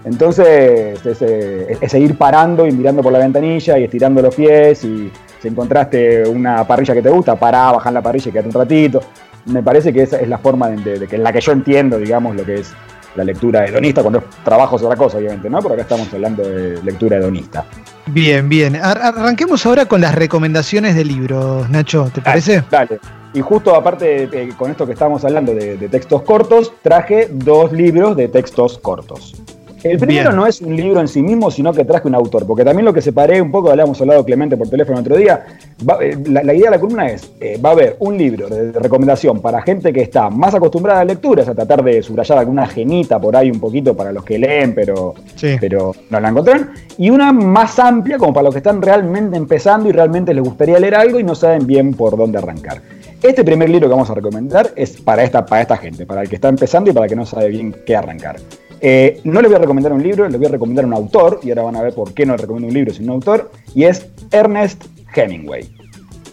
Entonces, 0.06 1.06
es, 1.06 1.21
es, 1.21 1.94
ir 1.94 2.18
parando 2.18 2.66
y 2.66 2.71
mirando 2.71 3.04
por 3.04 3.12
la 3.12 3.19
ventanilla 3.19 3.77
y 3.77 3.83
estirando 3.83 4.21
los 4.21 4.33
pies 4.33 4.86
y 4.86 5.12
si 5.42 5.48
encontraste 5.50 6.24
una 6.27 6.66
parrilla 6.66 6.94
que 6.94 7.01
te 7.01 7.10
gusta, 7.10 7.36
pará, 7.36 7.74
bajar 7.74 7.92
la 7.92 8.01
parrilla 8.01 8.30
y 8.30 8.31
quédate 8.31 8.48
un 8.48 8.54
ratito 8.54 9.01
me 9.50 9.63
parece 9.63 9.92
que 9.92 10.04
esa 10.04 10.18
es 10.18 10.28
la 10.28 10.38
forma 10.38 10.69
de, 10.69 11.00
de, 11.00 11.07
en 11.16 11.24
la 11.24 11.34
que 11.34 11.42
yo 11.42 11.51
entiendo, 11.51 11.98
digamos, 11.98 12.36
lo 12.36 12.46
que 12.46 12.56
es 12.56 12.74
la 13.16 13.24
lectura 13.24 13.66
hedonista, 13.66 14.01
cuando 14.01 14.19
es 14.19 14.25
trabajo 14.44 14.75
es 14.75 14.84
otra 14.84 14.96
cosa, 14.96 15.18
obviamente, 15.18 15.50
¿no? 15.50 15.60
Pero 15.60 15.74
acá 15.74 15.84
estamos 15.84 16.13
hablando 16.13 16.44
de 16.44 16.81
lectura 16.84 17.18
hedonista. 17.18 17.66
Bien, 18.07 18.48
bien. 18.48 18.75
Ar 18.75 18.98
arranquemos 18.98 19.66
ahora 19.66 19.86
con 19.86 20.01
las 20.01 20.16
recomendaciones 20.16 20.96
de 20.96 21.06
libros, 21.06 21.69
Nacho, 21.69 22.10
¿te 22.13 22.22
parece? 22.22 22.63
Dale. 22.69 22.88
dale. 22.88 23.00
Y 23.34 23.42
justo 23.42 23.75
aparte, 23.75 24.24
eh, 24.31 24.50
con 24.57 24.72
esto 24.72 24.88
que 24.88 24.94
estamos 24.94 25.24
hablando 25.24 25.54
de, 25.54 25.78
de, 25.78 25.90
textos 25.90 26.24
cortos, 26.24 26.74
traje 26.81 27.30
dos 27.31 27.72
libros 27.72 28.16
de 28.16 28.28
textos 28.28 28.80
cortos. 28.80 29.36
El 29.84 29.98
primero 29.98 30.30
Bien. 30.30 30.36
no 30.36 30.46
es 30.46 30.62
un 30.62 30.76
libro 30.76 31.00
en 31.00 31.08
sí 31.08 31.22
mismo, 31.22 31.50
sino 31.50 31.74
que 31.74 31.86
traje 31.86 32.08
un 32.08 32.16
autor, 32.16 32.46
porque 32.46 32.66
también 32.66 32.86
lo 32.86 32.94
que 32.94 33.02
separé 33.02 33.42
un 33.42 33.52
poco, 33.52 33.72
habíamos 33.72 34.00
hablado 34.02 34.26
Clemente 34.26 34.58
por 34.58 34.70
teléfono 34.70 35.00
el 35.00 35.06
otro 35.06 35.18
día, 35.18 35.46
va, 35.88 35.98
eh, 36.02 36.18
la, 36.28 36.44
la, 36.44 36.54
idea 36.54 36.66
de 36.66 36.76
la 36.76 36.80
columna 36.80 37.10
es, 37.10 37.31
eh, 37.40 37.60
va 37.64 37.70
a 37.70 37.72
haber 37.74 37.96
un 38.00 38.18
libro 38.18 38.50
de, 38.50 38.72
recomendación 38.74 39.40
para 39.40 39.62
gente 39.62 39.94
que 39.94 40.02
está 40.02 40.30
más 40.30 40.54
acostumbrada 40.54 41.02
a 41.02 41.06
la 41.06 41.14
lectura, 41.14 41.44
es 41.44 41.50
a 41.50 41.56
tratar 41.56 41.84
de 41.84 42.04
subrayar 42.04 42.38
alguna 42.40 42.68
genita 42.68 43.20
por 43.20 43.36
ahí 43.36 43.50
un 43.50 43.60
poquito 43.60 43.96
para 43.96 44.12
los 44.12 44.24
que 44.24 44.38
leen, 44.38 44.76
pero, 44.76 45.16
sí. 45.36 45.56
pero 45.60 45.94
no 46.10 46.20
la 46.20 46.30
encontraron, 46.30 46.72
y 46.98 47.10
una 47.10 47.31
más 47.31 47.80
amplia 47.80 48.18
como 48.18 48.34
para 48.34 48.46
los 48.46 48.54
que 48.54 48.60
están 48.60 48.81
realmente 48.81 49.38
empezando 49.38 49.90
y 49.90 49.92
realmente 49.92 50.34
les 50.34 50.44
gustaría 50.44 50.80
leer 50.80 50.96
algo 50.96 51.20
y 51.20 51.24
no 51.24 51.36
saben 51.36 51.66
bien 51.66 51.94
por 51.94 52.18
dónde 52.18 52.38
arrancar. 52.38 52.81
Este 53.22 53.44
primer 53.44 53.70
libro 53.70 53.88
que 53.88 53.94
vamos 53.94 54.10
a 54.10 54.14
recomendar 54.14 54.72
es 54.78 55.02
para 55.02 55.24
esta, 55.24 55.46
para 55.46 55.62
esta 55.62 55.76
gente, 55.76 56.06
para 56.06 56.22
el 56.22 56.30
que 56.30 56.36
está 56.36 56.48
empezando 56.48 56.90
y 56.90 56.94
para 56.94 57.06
el 57.06 57.10
que 57.10 57.18
no 57.18 57.26
sabe 57.26 57.50
bien 57.50 57.76
qué 57.86 57.96
arrancar. 57.96 58.38
Eh, 58.81 59.20
no 59.24 59.42
le 59.42 59.48
voy 59.48 59.56
a 59.56 59.60
recomendar 59.60 59.92
un 59.92 60.02
libro, 60.02 60.28
le 60.28 60.38
voy 60.38 60.48
a 60.48 60.50
recomendar 60.50 60.86
un 60.86 60.94
autor, 60.94 61.40
y 61.44 61.50
ahora 61.50 61.64
van 61.64 61.76
a 61.76 61.81
ver 61.81 61.94
por 61.94 62.14
qué 62.14 62.26
no 62.26 62.34
le 62.36 62.42
recomiendo 62.42 62.68
un 62.68 62.74
libro 62.74 62.94
sino 62.94 63.14
un 63.14 63.16
autor, 63.16 63.52
y 63.76 63.84
es 63.84 64.08
Ernest 64.31 64.86
Hemingway. 65.14 65.70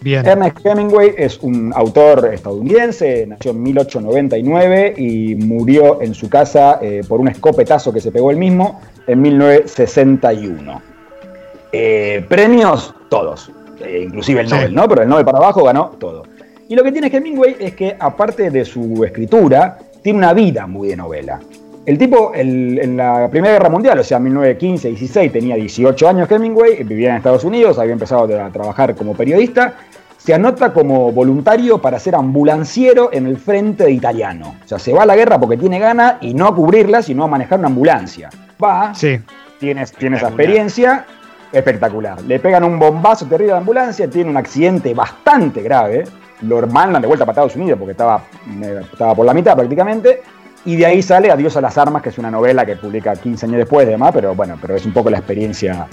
Bien. 0.01 0.25
Ernest 0.25 0.65
Hemingway 0.65 1.15
es 1.17 1.39
un 1.43 1.73
autor 1.75 2.31
estadounidense, 2.33 3.27
nació 3.27 3.51
en 3.51 3.63
1899 3.63 4.95
y 4.97 5.35
murió 5.35 6.01
en 6.01 6.15
su 6.15 6.29
casa 6.29 6.79
eh, 6.81 7.03
por 7.09 7.21
un 7.21 7.29
escopetazo 7.29 7.93
que 7.93 8.01
se 8.01 8.13
pegó 8.13 8.31
él 8.31 8.37
mismo 8.37 8.81
en 9.07 9.23
1961. 9.23 10.83
Eh, 11.73 12.25
premios, 12.29 12.95
todos, 13.09 13.51
eh, 13.81 14.05
inclusive 14.07 14.43
el 14.43 14.49
Nobel, 14.49 14.69
sí. 14.69 14.75
¿no? 14.75 14.89
Pero 14.89 15.03
el 15.03 15.09
Nobel 15.09 15.25
para 15.25 15.39
abajo 15.39 15.65
ganó 15.65 15.91
todo. 15.99 16.23
Y 16.69 16.75
lo 16.75 16.83
que 16.83 16.93
tiene 16.93 17.09
Hemingway 17.09 17.57
es 17.59 17.75
que, 17.75 17.97
aparte 17.99 18.51
de 18.51 18.65
su 18.65 19.05
escritura, 19.05 19.79
tiene 20.03 20.19
una 20.19 20.33
vida 20.33 20.67
muy 20.67 20.89
de 20.89 20.97
novela. 20.97 21.41
El 21.87 21.99
tipo, 21.99 22.33
el, 22.35 22.81
en 22.81 22.97
la 22.97 23.29
Primera 23.31 23.55
Guerra 23.55 23.71
Mundial, 23.71 23.97
o 24.01 24.03
sea, 24.03 24.19
1915-16, 24.19 25.31
tenía 25.31 25.55
18 25.55 26.09
años 26.09 26.29
Hemingway, 26.29 26.83
vivía 26.83 27.11
en 27.11 27.17
Estados 27.19 27.45
Unidos, 27.45 27.79
había 27.79 27.93
empezado 27.93 28.25
a 28.25 28.51
trabajar 28.51 28.97
como 28.97 29.15
periodista, 29.15 29.75
se 30.19 30.35
anota 30.35 30.73
como 30.73 31.13
voluntario 31.13 31.79
para 31.79 32.01
ser 32.01 32.17
ambulanciero 32.17 33.11
en 33.13 33.27
el 33.27 33.37
frente 33.37 33.85
de 33.85 33.93
italiano. 33.93 34.57
O 34.65 34.67
sea, 34.69 34.81
se 34.81 34.93
va 34.93 35.05
a 35.05 35.07
la 35.07 35.15
guerra 35.15 35.39
porque 35.39 35.57
tiene 35.57 35.79
ganas 35.79 36.17
y 36.23 36.35
no 36.35 36.49
a 36.49 36.55
cubrirla, 36.57 37.03
sino 37.03 37.23
a 37.23 37.29
manejar 37.29 37.61
una 37.61 37.69
ambulancia. 37.69 38.31
Va, 38.63 38.93
sí. 38.93 39.21
tiene, 39.61 39.87
tiene 39.87 40.17
esa 40.17 40.27
experiencia, 40.27 41.07
espectacular. 41.53 42.21
Le 42.23 42.41
pegan 42.41 42.65
un 42.65 42.81
bombazo 42.81 43.27
terrible 43.27 43.53
a 43.53 43.55
la 43.55 43.61
ambulancia, 43.61 44.11
tiene 44.11 44.29
un 44.29 44.37
accidente 44.37 44.93
bastante 44.93 45.63
grave, 45.63 46.03
lo 46.41 46.67
mandan 46.67 47.01
de 47.01 47.07
vuelta 47.07 47.25
para 47.25 47.35
Estados 47.35 47.55
Unidos 47.55 47.79
porque 47.79 47.93
estaba, 47.93 48.25
estaba 48.93 49.15
por 49.15 49.25
la 49.25 49.33
mitad 49.33 49.55
prácticamente, 49.55 50.23
y 50.67 50.77
de 50.77 50.85
ahí 50.85 51.01
sale 51.01 51.31
Adiós 51.31 51.57
a 51.57 51.61
las 51.61 51.79
armas, 51.79 52.03
que 52.03 52.11
es 52.11 52.19
una 52.19 52.31
novela 52.31 52.67
que 52.67 52.77
publica 52.77 53.15
15 53.15 53.47
años 53.47 53.59
después, 53.59 53.87
demás, 53.87 54.11
pero 54.13 54.35
bueno, 54.35 54.59
pero 54.61 54.75
es 54.75 54.85
un 54.85 54.93
poco 54.93 55.09
la 55.09 55.19
experiencia 55.19 55.87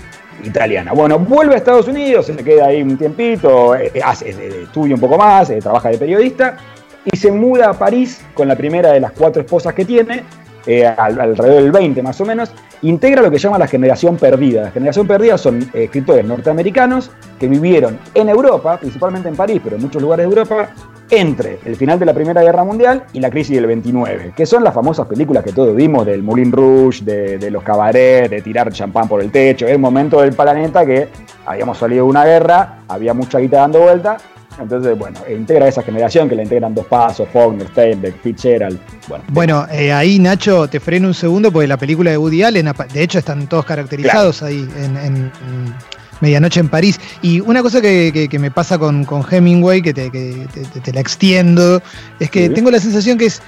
italiana. 0.43 0.91
Bueno, 0.91 1.19
vuelve 1.19 1.53
a 1.53 1.57
Estados 1.57 1.87
Unidos, 1.87 2.25
se 2.25 2.35
queda 2.35 2.65
ahí 2.65 2.81
un 2.81 2.97
tiempito, 2.97 3.75
eh, 3.75 3.91
hace, 4.03 4.31
eh, 4.31 4.63
estudia 4.63 4.95
un 4.95 5.01
poco 5.01 5.17
más, 5.17 5.49
eh, 5.51 5.59
trabaja 5.59 5.89
de 5.89 5.97
periodista 5.97 6.57
y 7.05 7.15
se 7.15 7.31
muda 7.31 7.69
a 7.69 7.73
París 7.73 8.23
con 8.33 8.47
la 8.47 8.55
primera 8.55 8.91
de 8.91 8.99
las 8.99 9.11
cuatro 9.11 9.41
esposas 9.41 9.73
que 9.73 9.85
tiene, 9.85 10.23
eh, 10.65 10.85
al, 10.85 11.19
alrededor 11.19 11.61
del 11.61 11.71
20 11.71 12.01
más 12.01 12.21
o 12.21 12.25
menos, 12.25 12.51
integra 12.83 13.21
lo 13.21 13.29
que 13.29 13.37
llama 13.37 13.57
la 13.57 13.67
generación 13.67 14.15
perdida. 14.15 14.63
La 14.63 14.71
generación 14.71 15.05
perdida 15.05 15.37
son 15.37 15.61
eh, 15.73 15.85
escritores 15.85 16.23
norteamericanos 16.25 17.11
que 17.37 17.49
vivieron 17.49 17.99
en 18.13 18.29
Europa, 18.29 18.77
principalmente 18.77 19.27
en 19.27 19.35
París, 19.35 19.59
pero 19.61 19.75
en 19.75 19.81
muchos 19.81 20.01
lugares 20.01 20.25
de 20.25 20.29
Europa, 20.29 20.69
entre 21.09 21.59
el 21.65 21.75
final 21.75 21.99
de 21.99 22.05
la 22.05 22.13
Primera 22.13 22.41
Guerra 22.41 22.63
Mundial 22.63 23.05
y 23.13 23.19
la 23.19 23.29
crisis 23.29 23.55
del 23.55 23.67
29, 23.67 24.33
que 24.35 24.45
son 24.45 24.63
las 24.63 24.73
famosas 24.73 25.07
películas 25.07 25.43
que 25.43 25.51
todos 25.51 25.75
vimos 25.75 26.05
del 26.05 26.23
Moulin 26.23 26.51
Rouge, 26.51 27.03
de, 27.03 27.37
de 27.37 27.51
los 27.51 27.63
cabarets, 27.63 28.29
de 28.29 28.41
tirar 28.41 28.71
champán 28.71 29.07
por 29.07 29.21
el 29.21 29.31
techo. 29.31 29.65
Es 29.65 29.71
el 29.71 29.79
momento 29.79 30.21
del 30.21 30.33
planeta 30.33 30.85
que 30.85 31.07
habíamos 31.45 31.77
salido 31.77 32.05
de 32.05 32.09
una 32.09 32.25
guerra, 32.25 32.79
había 32.87 33.13
mucha 33.13 33.39
guita 33.39 33.57
dando 33.57 33.81
vuelta. 33.81 34.17
Entonces, 34.59 34.97
bueno, 34.97 35.19
integra 35.29 35.67
esa 35.67 35.81
generación 35.81 36.29
que 36.29 36.35
le 36.35 36.43
integran 36.43 36.75
dos 36.75 36.85
pasos, 36.85 37.27
Faulkner, 37.33 37.67
Steinbeck, 37.69 38.21
Fitzgerald. 38.21 38.79
Bueno, 39.07 39.23
bueno 39.29 39.67
eh, 39.71 39.91
ahí 39.91 40.19
Nacho, 40.19 40.67
te 40.67 40.79
freno 40.79 41.07
un 41.07 41.13
segundo 41.13 41.51
porque 41.51 41.67
la 41.67 41.77
película 41.77 42.11
de 42.11 42.17
Woody 42.17 42.43
Allen, 42.43 42.71
de 42.93 43.03
hecho 43.03 43.17
están 43.17 43.47
todos 43.47 43.65
caracterizados 43.65 44.39
claro. 44.39 44.53
ahí 44.53 44.69
en, 44.77 44.97
en, 44.97 45.15
en 45.15 45.73
Medianoche 46.23 46.59
en 46.59 46.69
París. 46.69 46.99
Y 47.21 47.41
una 47.41 47.61
cosa 47.61 47.81
que, 47.81 48.11
que, 48.13 48.27
que 48.27 48.39
me 48.39 48.49
pasa 48.49 48.79
con, 48.79 49.03
con, 49.03 49.23
Hemingway, 49.29 49.81
que, 49.81 49.93
te, 49.93 50.09
que 50.09 50.47
te, 50.53 50.79
te, 50.79 50.93
la 50.93 51.01
extiendo, 51.01 51.81
es 52.19 52.31
que 52.31 52.47
sí. 52.47 52.53
tengo 52.53 52.71
la 52.71 52.79
sensación 52.79 53.17
que 53.17 53.25
es 53.25 53.41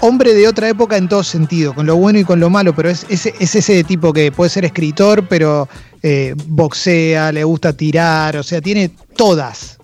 hombre 0.00 0.34
de 0.34 0.48
otra 0.48 0.68
época 0.68 0.96
en 0.96 1.08
todo 1.08 1.22
sentido, 1.22 1.74
con 1.74 1.86
lo 1.86 1.96
bueno 1.96 2.18
y 2.18 2.24
con 2.24 2.40
lo 2.40 2.50
malo, 2.50 2.74
pero 2.74 2.88
es, 2.88 3.06
es, 3.08 3.26
es 3.26 3.54
ese 3.54 3.84
tipo 3.84 4.12
que 4.12 4.32
puede 4.32 4.50
ser 4.50 4.64
escritor, 4.64 5.28
pero 5.28 5.68
eh, 6.02 6.34
boxea, 6.46 7.30
le 7.30 7.44
gusta 7.44 7.72
tirar, 7.72 8.36
o 8.36 8.42
sea, 8.42 8.60
tiene 8.60 8.90
todas. 9.16 9.78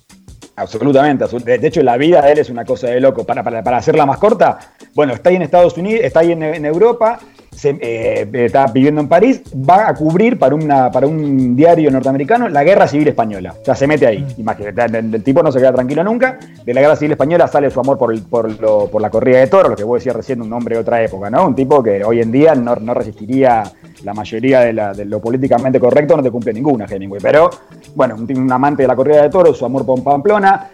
Absolutamente, 0.57 1.25
de 1.45 1.69
hecho 1.69 1.83
la 1.85 1.97
vida 1.97 2.21
de 2.21 2.33
él 2.33 2.39
es 2.39 2.51
una 2.51 2.65
cosa 2.65 2.89
de 2.89 3.01
loco. 3.01 3.25
Para, 3.25 3.45
para, 3.45 3.63
para 3.63 3.77
hacerla 3.77 4.07
más 4.07 4.19
corta, 4.19 4.59
bueno, 4.93 5.15
está 5.15 5.31
ahí 5.31 5.37
en 5.37 5.43
Estados 5.43 5.77
Unidos, 5.77 6.01
está 6.03 6.21
ahí 6.21 6.33
en, 6.33 6.43
en 6.43 6.65
Europa, 6.65 7.21
se, 7.59 7.77
eh, 7.81 8.29
está 8.33 8.69
viviendo 8.69 9.01
en 9.01 9.09
París, 9.09 9.43
va 9.53 9.89
a 9.89 9.95
cubrir 9.95 10.39
para, 10.39 10.55
una, 10.55 10.93
para 10.93 11.09
un 11.09 11.57
diario 11.57 11.91
norteamericano 11.91 12.49
la 12.49 12.63
guerra 12.63 12.87
civil 12.87 13.09
española. 13.09 13.55
O 13.61 13.65
sea, 13.65 13.75
se 13.75 13.89
mete 13.89 14.07
ahí. 14.07 14.21
Mm. 14.21 14.41
Imagínate, 14.41 14.99
el, 14.99 15.23
tipo 15.25 15.43
no 15.43 15.51
se 15.51 15.59
queda 15.59 15.73
tranquilo 15.73 16.05
nunca. 16.05 16.39
De 16.65 16.73
la 16.73 16.81
guerra 16.81 16.95
civil 16.95 17.13
española 17.13 17.49
sale 17.49 17.69
su 17.71 17.81
amor 17.81 17.99
por, 17.99 18.17
por, 18.23 19.01
la 19.01 19.11
corrida 19.11 19.41
de 19.41 19.49
toros, 19.49 19.71
lo 19.71 19.77
que 19.77 19.83
vos 19.83 19.99
decías 19.99 20.15
recién, 20.15 20.41
un 20.41 20.53
hombre 20.53 20.77
de 20.77 20.83
otra 20.83 21.03
época, 21.03 21.31
¿no? 21.31 21.49
Un 21.49 21.57
tipo 21.57 21.83
que 21.83 22.05
hoy 22.05 22.21
en 22.21 22.31
día 22.31 22.55
no, 22.55 22.75
resistiría 22.95 23.65
la 24.05 24.15
mayoría 24.15 24.61
de, 24.61 25.05
lo 25.05 25.21
políticamente 25.21 25.81
correcto, 25.81 26.17
no 26.17 26.23
te 26.23 26.31
cumple 26.31 26.53
ninguna, 26.53 26.87
Hemingway. 26.89 27.21
Pero, 27.21 27.51
bueno, 27.97 28.15
un, 28.15 28.39
un 28.39 28.53
amante 28.53 28.83
de 28.83 28.89
la 28.89 28.95
corrida 28.95 29.23
de 29.23 29.31
toros, 29.31 29.59
su 29.59 29.65
amor 29.65 29.85
por 29.85 30.03
Pamplona 30.05 30.71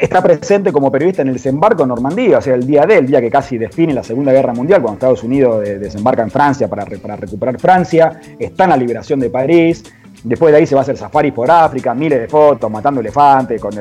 está 0.00 0.22
presente 0.22 0.72
como 0.72 0.90
periodista 0.90 1.22
en 1.22 1.28
el 1.28 1.34
desembarco 1.34 1.82
en 1.82 1.88
Normandía, 1.88 2.38
o 2.38 2.42
sea, 2.42 2.54
el 2.54 2.66
día 2.66 2.86
de, 2.86 2.98
el 2.98 3.06
día 3.06 3.20
que 3.20 3.30
casi 3.30 3.58
define 3.58 3.94
la 3.94 4.02
Segunda 4.02 4.32
Guerra 4.32 4.52
Mundial, 4.52 4.82
cuando 4.82 4.96
Estados 4.96 5.22
Unidos 5.22 5.62
desembarca 5.62 6.22
en 6.22 6.30
Francia 6.30 6.68
para, 6.68 6.84
recuperar 6.84 7.58
Francia, 7.58 8.20
está 8.38 8.64
en 8.64 8.70
la 8.70 8.76
liberación 8.76 9.20
de 9.20 9.30
París, 9.30 9.84
después 10.24 10.52
de 10.52 10.58
ahí 10.58 10.66
se 10.66 10.74
va 10.74 10.80
a 10.80 10.82
hacer 10.82 10.96
safari 10.96 11.30
por 11.30 11.50
África, 11.50 11.94
miles 11.94 12.20
de 12.20 12.28
fotos, 12.28 12.70
matando 12.70 13.00
elefantes, 13.00 13.60
con 13.60 13.72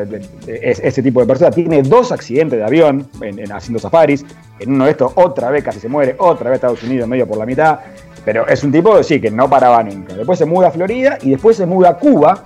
ese 0.48 1.04
tipo 1.04 1.20
de 1.22 1.26
personas. 1.26 1.56
Tiene 1.56 1.82
dos 1.82 2.12
accidentes 2.12 2.60
de 2.60 2.66
avión 2.66 3.08
en, 3.22 3.52
haciendo 3.52 3.80
safaris, 3.80 4.26
en 4.60 4.74
uno 4.74 4.86
de 4.86 4.92
estos 4.92 5.12
otra 5.16 5.50
vez 5.50 5.64
casi 5.64 5.80
se 5.80 5.90
muere, 5.90 6.16
otra 6.20 6.50
vez 6.50 6.58
Estados 6.58 6.84
Unidos 6.84 7.08
medio 7.08 7.28
por 7.28 7.38
la 7.38 7.46
mitad, 7.46 7.80
pero 8.24 8.48
es 8.48 8.64
un 8.64 8.72
tipo, 8.72 9.02
sí, 9.04 9.22
que 9.22 9.30
no 9.30 9.50
paraba 9.50 9.84
nunca. 9.84 10.16
Después 10.16 10.40
se 10.40 10.46
muda 10.46 10.68
a 10.68 10.72
Florida 10.72 11.18
y 11.22 11.30
después 11.30 11.58
se 11.58 11.66
muda 11.66 11.90
a 11.90 11.98
Cuba, 11.98 12.46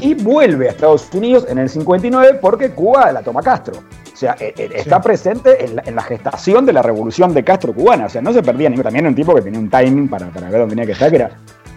y 0.00 0.14
vuelve 0.14 0.68
a 0.68 0.70
Estados 0.70 1.08
Unidos 1.12 1.46
en 1.48 1.58
el 1.58 1.68
59 1.68 2.38
porque 2.40 2.70
Cuba 2.70 3.12
la 3.12 3.22
toma 3.22 3.42
Castro. 3.42 3.74
O 4.12 4.16
sea, 4.16 4.34
eh, 4.40 4.52
eh, 4.56 4.70
está 4.74 5.00
presente 5.00 5.64
en 5.64 5.94
la, 5.94 6.02
gestación 6.02 6.66
de 6.66 6.72
la 6.72 6.82
revolución 6.82 7.32
de 7.32 7.44
Castro 7.44 7.72
cubana. 7.72 8.06
O 8.06 8.08
sea, 8.08 8.20
no 8.20 8.32
se 8.32 8.42
perdía 8.42 8.68
ningún. 8.68 8.82
También 8.82 9.04
era 9.04 9.10
un 9.10 9.14
tipo 9.14 9.32
que 9.32 9.42
tenía 9.42 9.60
un 9.60 9.70
timing 9.70 10.08
para, 10.08 10.26
ver 10.26 10.50
dónde 10.50 10.70
tenía 10.70 10.86
que 10.86 10.92
estar, 10.92 11.08
que 11.08 11.16
era 11.16 11.30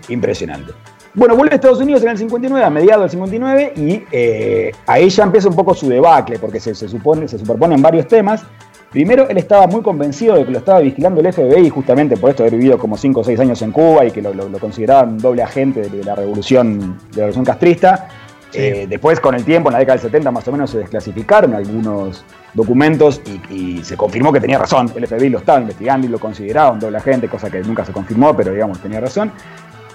impresionante. 0.09 0.73
Bueno, 1.13 1.35
vuelve 1.35 1.53
a 1.53 1.55
Estados 1.57 1.79
Unidos 1.79 2.01
en 2.01 2.09
el 2.09 2.17
59, 2.17 2.65
a 2.65 2.69
mediados 2.69 3.03
del 3.03 3.11
59, 3.11 3.73
y 3.75 4.03
eh, 4.11 4.71
ahí 4.87 5.09
ya 5.09 5.23
empieza 5.23 5.49
un 5.49 5.55
poco 5.55 5.75
su 5.75 5.87
debacle, 5.87 6.39
porque 6.39 6.59
se, 6.59 6.73
supone, 6.73 7.27
se 7.27 7.37
superponen 7.37 7.79
varios 7.79 8.07
temas. 8.07 8.43
Primero, 8.91 9.29
él 9.29 9.37
estaba 9.37 9.67
muy 9.67 9.81
convencido 9.81 10.35
de 10.35 10.45
que 10.45 10.51
lo 10.51 10.57
estaba 10.57 10.81
vigilando 10.81 11.21
el 11.21 11.31
FBI, 11.31 11.69
justamente 11.69 12.17
por 12.17 12.29
esto 12.29 12.43
de 12.43 12.49
haber 12.49 12.59
vivido 12.59 12.77
como 12.77 12.97
5 12.97 13.21
o 13.21 13.23
6 13.23 13.39
años 13.39 13.61
en 13.61 13.71
Cuba 13.71 14.03
y 14.05 14.11
que 14.11 14.21
lo, 14.21 14.33
consideraban 14.59 15.17
doble 15.17 15.43
agente 15.43 15.89
de 15.89 16.03
la 16.03 16.13
revolución, 16.13 16.97
de 17.11 17.15
la 17.15 17.27
revolución 17.27 17.45
castrista. 17.45 18.09
Eh, 18.53 18.87
después, 18.89 19.21
con 19.21 19.33
el 19.33 19.45
tiempo, 19.45 19.69
en 19.69 19.73
la 19.73 19.79
década 19.79 19.95
del 19.95 20.01
70 20.07 20.31
más 20.31 20.45
o 20.45 20.51
menos 20.51 20.71
se 20.71 20.79
desclasificaron 20.79 21.53
algunos 21.53 22.25
documentos 22.53 23.21
y, 23.49 23.81
se 23.81 23.95
confirmó 23.95 24.33
que 24.33 24.41
tenía 24.41 24.57
razón. 24.57 24.91
El 24.93 25.07
FBI 25.07 25.29
lo 25.29 25.37
estaba 25.37 25.61
investigando 25.61 26.07
y 26.07 26.09
lo 26.09 26.19
consideraba 26.19 26.71
un 26.71 26.79
doble 26.79 26.97
agente, 26.97 27.29
cosa 27.29 27.49
que 27.49 27.61
nunca 27.61 27.85
se 27.85 27.93
confirmó, 27.93 28.35
pero 28.35 28.51
digamos, 28.51 28.79
tenía 28.79 28.99
razón. 28.99 29.31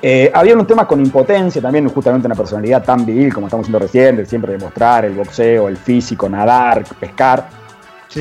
Eh, 0.01 0.31
había 0.33 0.55
unos 0.55 0.67
temas 0.67 0.87
con 0.87 1.01
impotencia, 1.01 1.61
también 1.61 1.87
justamente 1.91 2.27
una 2.27 2.35
personalidad 2.35 2.83
tan 2.83 3.05
viril 3.05 3.35
como 3.35 3.49
estamos 3.49 3.67
viendo 3.67 3.79
recién, 3.79 4.17
de 4.17 4.25
siempre 4.25 4.53
demostrar 4.53 5.05
el 5.05 5.13
boxeo, 5.13 5.69
el 5.69 5.77
físico, 5.77 6.31
nadar, 6.31 6.83
pescar 6.99 7.66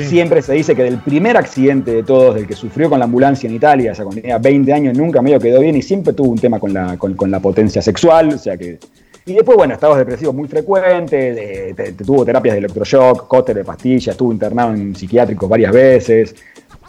Siempre 0.03 0.41
se 0.41 0.53
dice 0.53 0.75
que 0.75 0.83
del 0.83 0.99
primer 0.99 1.37
accidente 1.37 1.91
de 1.91 2.03
todos, 2.03 2.35
del 2.35 2.45
que 2.45 2.55
sufrió 2.55 2.89
con 2.89 2.99
la 2.99 3.05
ambulancia 3.05 3.47
en 3.47 3.55
Italia, 3.55 3.93
o 3.93 3.95
sea, 3.95 4.03
cuando 4.03 4.21
tenía 4.21 4.37
20 4.37 4.73
años, 4.73 4.97
nunca 4.97 5.21
medio 5.21 5.39
quedó 5.39 5.61
bien 5.61 5.75
y 5.75 5.81
siempre 5.81 6.13
tuvo 6.13 6.29
un 6.29 6.37
tema 6.37 6.59
con 6.59 6.73
la, 6.73 7.39
potencia 7.39 7.81
sexual, 7.81 8.29
o 8.29 8.37
sea 8.37 8.57
que... 8.57 8.79
Y 9.27 9.33
después, 9.33 9.57
bueno, 9.57 9.73
estados 9.73 9.97
depresivos 9.97 10.35
muy 10.35 10.47
frecuentes, 10.47 11.75
tuvo 12.05 12.23
terapias 12.25 12.53
de 12.53 12.59
electroshock, 12.59 13.27
cóctel 13.27 13.55
de 13.55 13.63
pastillas, 13.63 14.09
estuvo 14.09 14.31
internado 14.31 14.73
en 14.73 14.95
psiquiátricos 14.95 15.49
varias 15.49 15.71
veces. 15.71 16.35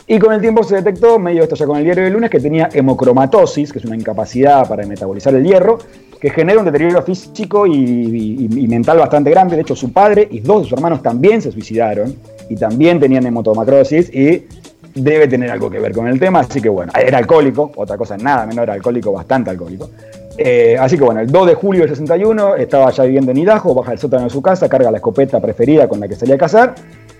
Y 0.06 0.18
con 0.18 0.34
el 0.34 0.40
tiempo 0.40 0.62
se 0.62 0.76
detectó, 0.76 1.18
medio 1.18 1.44
esto 1.44 1.56
ya 1.56 1.64
con 1.64 1.78
el 1.78 1.84
diario 1.84 2.04
del 2.04 2.12
lunes, 2.12 2.28
que 2.28 2.38
tenía 2.38 2.68
hemocromatosis, 2.72 3.72
que 3.72 3.78
es 3.78 3.84
una 3.86 3.96
incapacidad 3.96 4.68
para 4.68 4.86
metabolizar 4.86 5.34
el 5.34 5.44
hierro, 5.44 5.78
que 6.20 6.30
genera 6.30 6.58
un 6.58 6.66
deterioro 6.66 7.02
físico 7.02 7.66
y, 7.66 7.72
y 7.72 8.68
mental 8.68 8.98
bastante 8.98 9.30
grande. 9.30 9.56
De 9.56 9.62
hecho, 9.62 9.74
su 9.74 9.92
padre 9.92 10.28
y 10.30 10.40
dos 10.40 10.62
de 10.62 10.68
sus 10.68 10.72
hermanos 10.74 11.02
también 11.02 11.40
se 11.40 11.50
suicidaron 11.50 12.14
y 12.48 12.56
también 12.56 13.00
tenían 13.00 13.26
hemotomacrosis 13.26 14.14
y 14.14 14.46
debe 14.94 15.28
tener 15.28 15.50
algo 15.50 15.70
que 15.70 15.78
ver 15.78 15.92
con 15.92 16.08
el 16.08 16.18
tema, 16.18 16.40
así 16.40 16.60
que 16.60 16.68
bueno, 16.68 16.92
era 16.98 17.18
alcohólico, 17.18 17.70
otra 17.76 17.96
cosa 17.96 18.16
nada 18.16 18.46
menor, 18.46 18.70
alcohólico, 18.70 19.12
bastante 19.12 19.50
alcohólico. 19.50 19.90
Eh, 20.38 20.76
así 20.78 20.98
que 20.98 21.04
bueno, 21.04 21.20
el 21.20 21.30
2 21.30 21.46
de 21.46 21.54
julio 21.54 21.80
del 21.82 21.90
61 21.90 22.56
estaba 22.56 22.90
ya 22.90 23.04
viviendo 23.04 23.30
en 23.30 23.38
Idaho, 23.38 23.74
baja 23.74 23.92
el 23.92 23.98
sótano 23.98 24.24
de 24.24 24.30
su 24.30 24.42
casa, 24.42 24.68
carga 24.68 24.90
la 24.90 24.98
escopeta 24.98 25.40
preferida 25.40 25.88
con 25.88 26.00
la 26.00 26.08
que 26.08 26.14
salía 26.14 26.34
a 26.34 26.38
cazar, 26.38 26.74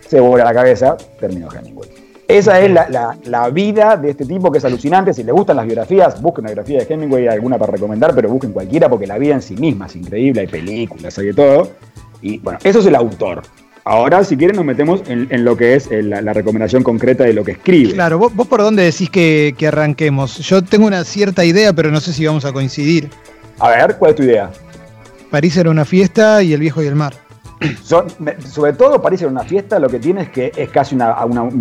se 0.06 0.21
vuelve 0.21 0.45
la 0.45 0.54
cabeza, 0.54 0.97
terminó 1.18 1.49
Hemingway. 1.50 2.06
Esa 2.28 2.61
es 2.61 2.73
la, 2.73 3.50
vida 3.50 3.97
de 3.97 4.11
este 4.11 4.25
tipo 4.25 4.50
que 4.50 4.59
es 4.59 4.64
alucinante. 4.64 5.14
Si 5.14 5.23
les 5.23 5.33
gustan 5.33 5.56
las 5.56 5.64
biografías, 5.64 6.21
busquen 6.21 6.45
una 6.45 6.49
biografía 6.49 6.80
de 6.80 6.92
Hemingway, 6.92 7.28
alguna 7.28 7.56
para 7.56 7.73
recomendar, 7.73 8.14
pero 8.16 8.28
busquen 8.28 8.52
cualquiera 8.52 8.88
porque 8.88 9.06
la 9.06 9.16
vida 9.16 9.35
en 9.35 9.42
sí 9.42 9.54
misma 9.56 9.87
es 9.87 9.95
increíble, 9.95 10.40
hay 10.40 10.47
películas, 10.49 11.16
hay 11.18 11.26
de 11.26 11.35
todo. 11.35 11.68
Y 12.23 12.38
bueno, 12.38 12.59
eso 12.64 12.80
es 12.80 12.87
el 12.87 12.97
autor. 12.97 13.42
Ahora, 13.88 14.25
si 14.25 14.37
quieren, 14.37 14.57
nos 14.57 14.64
metemos 14.64 15.05
en, 15.07 15.45
lo 15.45 15.57
que 15.57 15.76
es 15.76 15.88
la, 15.93 16.33
recomendación 16.33 16.83
concreta 16.83 17.23
de 17.23 17.33
lo 17.33 17.45
que 17.45 17.52
escribe. 17.52 17.93
Claro, 17.93 18.19
vos, 18.19 18.49
por 18.49 18.61
dónde 18.61 18.83
decís 18.83 19.09
que, 19.09 19.55
arranquemos. 19.64 20.38
Yo 20.38 20.64
tengo 20.64 20.88
una 20.88 21.05
cierta 21.05 21.45
idea, 21.45 21.73
pero 21.73 21.93
no 21.93 22.00
sé 22.00 22.12
si 22.12 22.26
vamos 22.26 22.45
a 22.45 22.52
coincidir. 22.52 23.09
A 23.61 23.71
ver, 23.71 23.97
¿cuál 23.97 24.11
es 24.11 24.16
tu 24.16 24.25
idea? 24.25 24.50
París 25.31 25.57
era 25.57 25.71
una 25.71 25.85
fiesta 25.85 26.43
y 26.43 26.52
el 26.52 26.59
viejo 26.59 26.83
y 26.83 26.87
el 26.88 26.97
mar. 26.97 27.14
sobre 27.85 28.73
todo 28.73 29.00
París 29.00 29.23
era 29.23 29.31
una 29.31 29.45
fiesta, 29.45 29.78
lo 29.78 29.88
que 29.88 30.00
tiene 30.00 30.23
es 30.23 30.31
que 30.31 30.50
es 30.57 30.69
casi 30.69 30.97
una, 30.97 31.16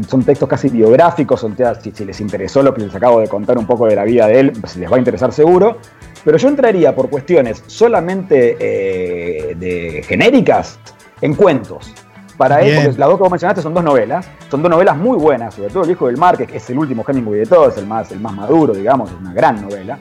son 0.09 0.23
textos 0.23 0.49
casi 0.49 0.69
biográficos, 0.69 1.39
son, 1.39 1.55
si, 1.83 1.91
si, 1.91 2.05
les 2.05 2.19
interesó 2.19 2.63
lo 2.63 2.73
que 2.73 2.81
les 2.81 2.95
acabo 2.95 3.21
de 3.21 3.27
contar 3.27 3.59
un 3.59 3.67
poco 3.67 3.85
de 3.85 3.95
la 3.95 4.03
vida 4.03 4.25
de 4.25 4.39
él, 4.39 4.51
pues 4.59 4.75
les 4.77 4.91
va 4.91 4.95
a 4.95 4.99
interesar 4.99 5.31
seguro. 5.31 5.77
Pero 6.23 6.39
yo 6.39 6.47
entraría 6.47 6.95
por 6.95 7.07
cuestiones 7.07 7.63
solamente 7.67 8.57
eh, 8.59 9.55
de 9.55 10.03
genéricas 10.07 10.79
en 11.21 11.35
cuentos. 11.35 11.93
Para 12.37 12.61
él, 12.61 12.75
porque 12.75 12.99
las 12.99 13.07
dos 13.07 13.17
que 13.17 13.23
vos 13.23 13.31
mencionaste 13.31 13.61
son 13.61 13.73
dos 13.73 13.83
novelas, 13.83 14.27
son 14.51 14.61
dos 14.61 14.69
novelas 14.69 14.97
muy 14.97 15.17
buenas, 15.17 15.53
sobre 15.53 15.69
todo 15.69 15.83
El 15.83 15.91
Hijo 15.91 16.07
del 16.07 16.17
Mar, 16.17 16.37
que 16.37 16.57
es 16.57 16.69
el 16.69 16.77
último 16.77 17.05
Hemingway 17.07 17.39
de 17.39 17.45
todos, 17.45 17.77
el 17.77 17.87
más, 17.87 18.11
el 18.11 18.19
más 18.19 18.33
maduro, 18.33 18.73
digamos, 18.73 19.09
es 19.09 19.17
una 19.17 19.33
gran 19.33 19.61
novela. 19.61 19.97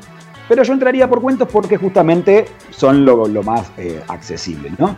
Pero 0.49 0.62
yo 0.62 0.73
entraría 0.73 1.09
por 1.09 1.23
cuentos 1.23 1.49
porque 1.50 1.76
justamente 1.76 2.47
son 2.71 3.05
lo, 3.05 3.26
más 3.43 3.71
eh, 3.79 4.03
accesible, 4.09 4.73
¿no? 4.79 4.97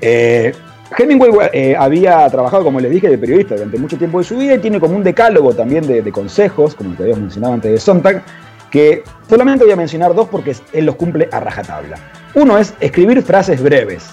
Eh, 0.00 0.54
Hemingway 0.96 1.32
eh, 1.52 1.76
había 1.76 2.28
trabajado, 2.30 2.64
como 2.64 2.80
les 2.80 2.90
dije, 2.90 3.08
de 3.08 3.18
periodista 3.18 3.54
durante 3.54 3.78
mucho 3.78 3.98
tiempo 3.98 4.18
de 4.18 4.24
su 4.24 4.36
vida 4.36 4.54
y 4.54 4.58
tiene 4.58 4.78
como 4.78 4.96
un 4.96 5.02
decálogo 5.02 5.52
también 5.54 5.86
de, 5.86 6.12
consejos, 6.12 6.74
como 6.74 6.90
el 6.90 6.96
que 6.96 7.02
habíamos 7.02 7.22
mencionado 7.22 7.54
antes 7.54 7.72
de 7.72 7.78
Sontag, 7.78 8.22
que 8.70 9.02
solamente 9.28 9.64
voy 9.64 9.72
a 9.72 9.76
mencionar 9.76 10.14
dos 10.14 10.28
porque 10.28 10.54
él 10.72 10.86
los 10.86 10.96
cumple 10.96 11.28
a 11.32 11.40
rajatabla. 11.40 11.96
Uno 12.34 12.58
es 12.58 12.74
escribir 12.80 13.22
frases 13.22 13.62
breves, 13.62 14.08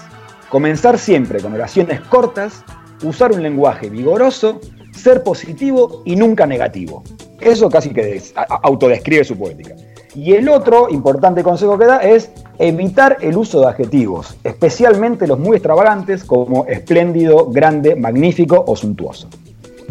Comenzar 0.54 1.00
siempre 1.00 1.40
con 1.40 1.52
oraciones 1.52 2.00
cortas, 2.02 2.62
usar 3.02 3.32
un 3.32 3.42
lenguaje 3.42 3.90
vigoroso, 3.90 4.60
ser 4.92 5.24
positivo 5.24 6.02
y 6.04 6.14
nunca 6.14 6.46
negativo. 6.46 7.02
Eso 7.40 7.68
casi 7.68 7.90
que 7.90 8.22
autodescribe 8.62 9.24
su 9.24 9.36
poética. 9.36 9.74
Y 10.14 10.34
el 10.34 10.48
otro 10.48 10.88
importante 10.90 11.42
consejo 11.42 11.76
que 11.76 11.86
da 11.86 11.96
es 11.96 12.30
evitar 12.60 13.16
el 13.20 13.36
uso 13.36 13.62
de 13.62 13.66
adjetivos, 13.66 14.36
especialmente 14.44 15.26
los 15.26 15.40
muy 15.40 15.56
extravagantes 15.56 16.22
como 16.22 16.66
espléndido, 16.66 17.46
grande, 17.50 17.96
magnífico 17.96 18.62
o 18.64 18.76
suntuoso. 18.76 19.28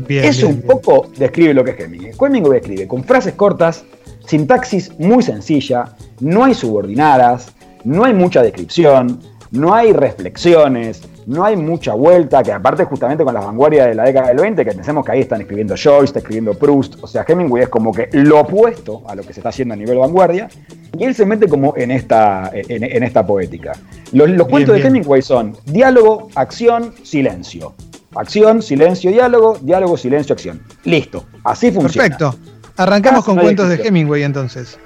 Eso 0.08 0.48
un 0.48 0.62
poco 0.62 1.08
describe 1.18 1.54
lo 1.54 1.66
que 1.66 1.72
es 1.72 1.80
Hemingway. 1.82 2.14
Hemingway 2.18 2.60
escribe 2.60 2.88
con 2.88 3.04
frases 3.04 3.34
cortas, 3.34 3.84
sintaxis 4.26 4.98
muy 4.98 5.24
sencilla, 5.24 5.94
no 6.22 6.46
hay 6.46 6.54
subordinadas, 6.54 7.52
no 7.84 8.06
hay 8.06 8.14
mucha 8.14 8.42
descripción, 8.42 9.20
no 9.54 9.74
hay 9.74 9.94
reflexiones, 9.94 11.04
no 11.28 11.46
hay 11.46 11.56
mucha 11.56 11.94
vuelta, 11.94 12.42
que 12.42 12.52
aparte 12.52 12.86
justamente 12.86 13.24
con 13.24 13.36
las 13.36 13.46
vanguardias 13.46 13.88
de 13.88 13.94
la 13.94 14.04
década 14.04 14.30
del 14.30 14.38
20, 14.38 14.66
que 14.66 14.72
pensemos 14.72 15.06
que 15.06 15.12
ahí 15.12 15.20
están 15.22 15.42
escribiendo 15.42 15.76
Joyce, 15.76 16.06
está 16.06 16.20
escribiendo 16.20 16.56
Proust, 16.56 16.96
o 17.02 17.08
sea, 17.08 17.24
Hemingway 17.28 17.64
es 17.64 17.70
como 17.70 17.94
que 17.94 18.10
lo 18.14 18.40
opuesto 18.40 19.04
a 19.08 19.14
lo 19.14 19.22
que 19.22 19.32
se 19.32 19.42
está 19.42 19.50
haciendo 19.50 19.76
a 19.76 19.78
nivel 19.78 20.00
vanguardia, 20.00 20.50
y 20.98 21.04
él 21.04 21.14
se 21.14 21.26
mete 21.28 21.48
como 21.48 21.76
en 21.78 21.92
esta, 21.92 22.50
en, 22.52 23.04
esta 23.04 23.26
poética. 23.26 23.74
Los, 24.12 24.48
cuentos 24.48 24.76
de 24.76 24.82
Hemingway 24.82 25.22
son 25.22 25.56
diálogo, 25.66 26.30
acción, 26.34 26.94
silencio. 27.04 27.74
Acción, 28.16 28.62
silencio, 28.64 29.12
diálogo, 29.12 29.58
diálogo, 29.62 29.98
silencio, 29.98 30.34
acción. 30.34 30.62
Listo, 30.84 31.26
así 31.44 31.72
funciona. 31.72 32.10
Perfecto. 32.10 32.36
Arrancamos 32.78 33.24
con 33.24 33.38
cuentos 33.38 33.70
de 33.70 33.76
Hemingway 33.88 34.24
entonces 34.24 34.80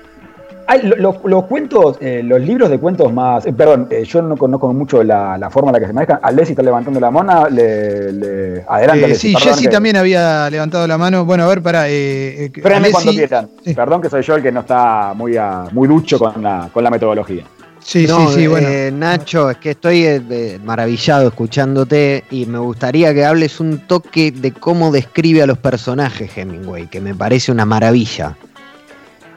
los, 0.98 1.46
cuentos, 1.46 1.98
eh, 2.02 2.22
los 2.24 2.42
libros 2.42 2.70
de 2.70 2.80
cuentos 2.80 3.12
más. 3.14 3.46
Eh, 3.46 3.54
perdón, 3.54 3.88
eh, 3.90 4.04
yo 4.04 4.22
no 4.22 4.36
conozco 4.36 4.72
mucho 4.74 5.02
la, 5.04 5.50
forma 5.50 5.70
en 5.70 5.74
la 5.74 5.80
que 5.80 5.88
se 5.88 5.94
manejan. 5.94 6.20
Alessi 6.22 6.52
está 6.52 6.64
levantando 6.64 7.00
la 7.00 7.10
mano. 7.10 7.50
Le, 7.50 8.12
le, 8.12 8.66
adelante. 8.68 9.16
sí, 9.16 9.34
Jessy 9.36 9.68
también 9.68 9.96
había 9.96 10.50
levantado 10.50 10.86
la 10.88 10.98
mano. 10.98 11.26
Bueno, 11.26 11.46
a 11.46 11.48
ver, 11.48 11.62
para. 11.62 11.86
Eh, 11.88 12.52
cuando 12.62 13.12
quieran. 13.12 13.50
Perdón 13.76 14.02
que 14.02 14.10
soy 14.10 14.22
yo 14.24 14.36
el 14.36 14.44
que 14.44 14.52
no 14.52 14.62
está 14.62 15.14
muy, 15.16 15.38
muy 15.72 15.88
ducho 15.88 16.20
con 16.20 16.42
la, 16.44 16.70
con 16.74 16.84
la 16.84 16.90
metodología. 16.90 17.44
Sí, 17.80 18.06
sí, 18.06 18.28
sí, 18.34 18.48
bueno. 18.48 18.68
Nacho, 18.98 19.50
es 19.50 19.58
que 19.58 19.72
estoy 19.72 20.60
maravillado 20.64 21.30
escuchándote 21.30 22.26
y 22.30 22.46
me 22.46 22.60
gustaría 22.60 23.14
que 23.14 23.24
hables 23.24 23.62
un 23.62 23.88
toque 23.88 24.32
de 24.32 24.52
cómo 24.52 24.92
describe 24.92 25.44
a 25.44 25.48
los 25.48 25.58
personajes 25.58 26.38
Hemingway, 26.38 26.88
que 26.88 27.00
me 27.00 27.16
parece 27.16 27.54
una 27.54 27.66
maravilla. 27.66 28.36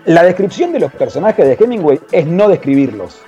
La 0.07 0.23
descripción 0.23 0.73
de 0.73 0.81
los 0.81 0.93
personajes 0.93 1.47
de 1.47 1.63
Hemingway 1.63 2.01
es 2.11 2.27
no 2.27 2.49
describirlos. 2.49 3.21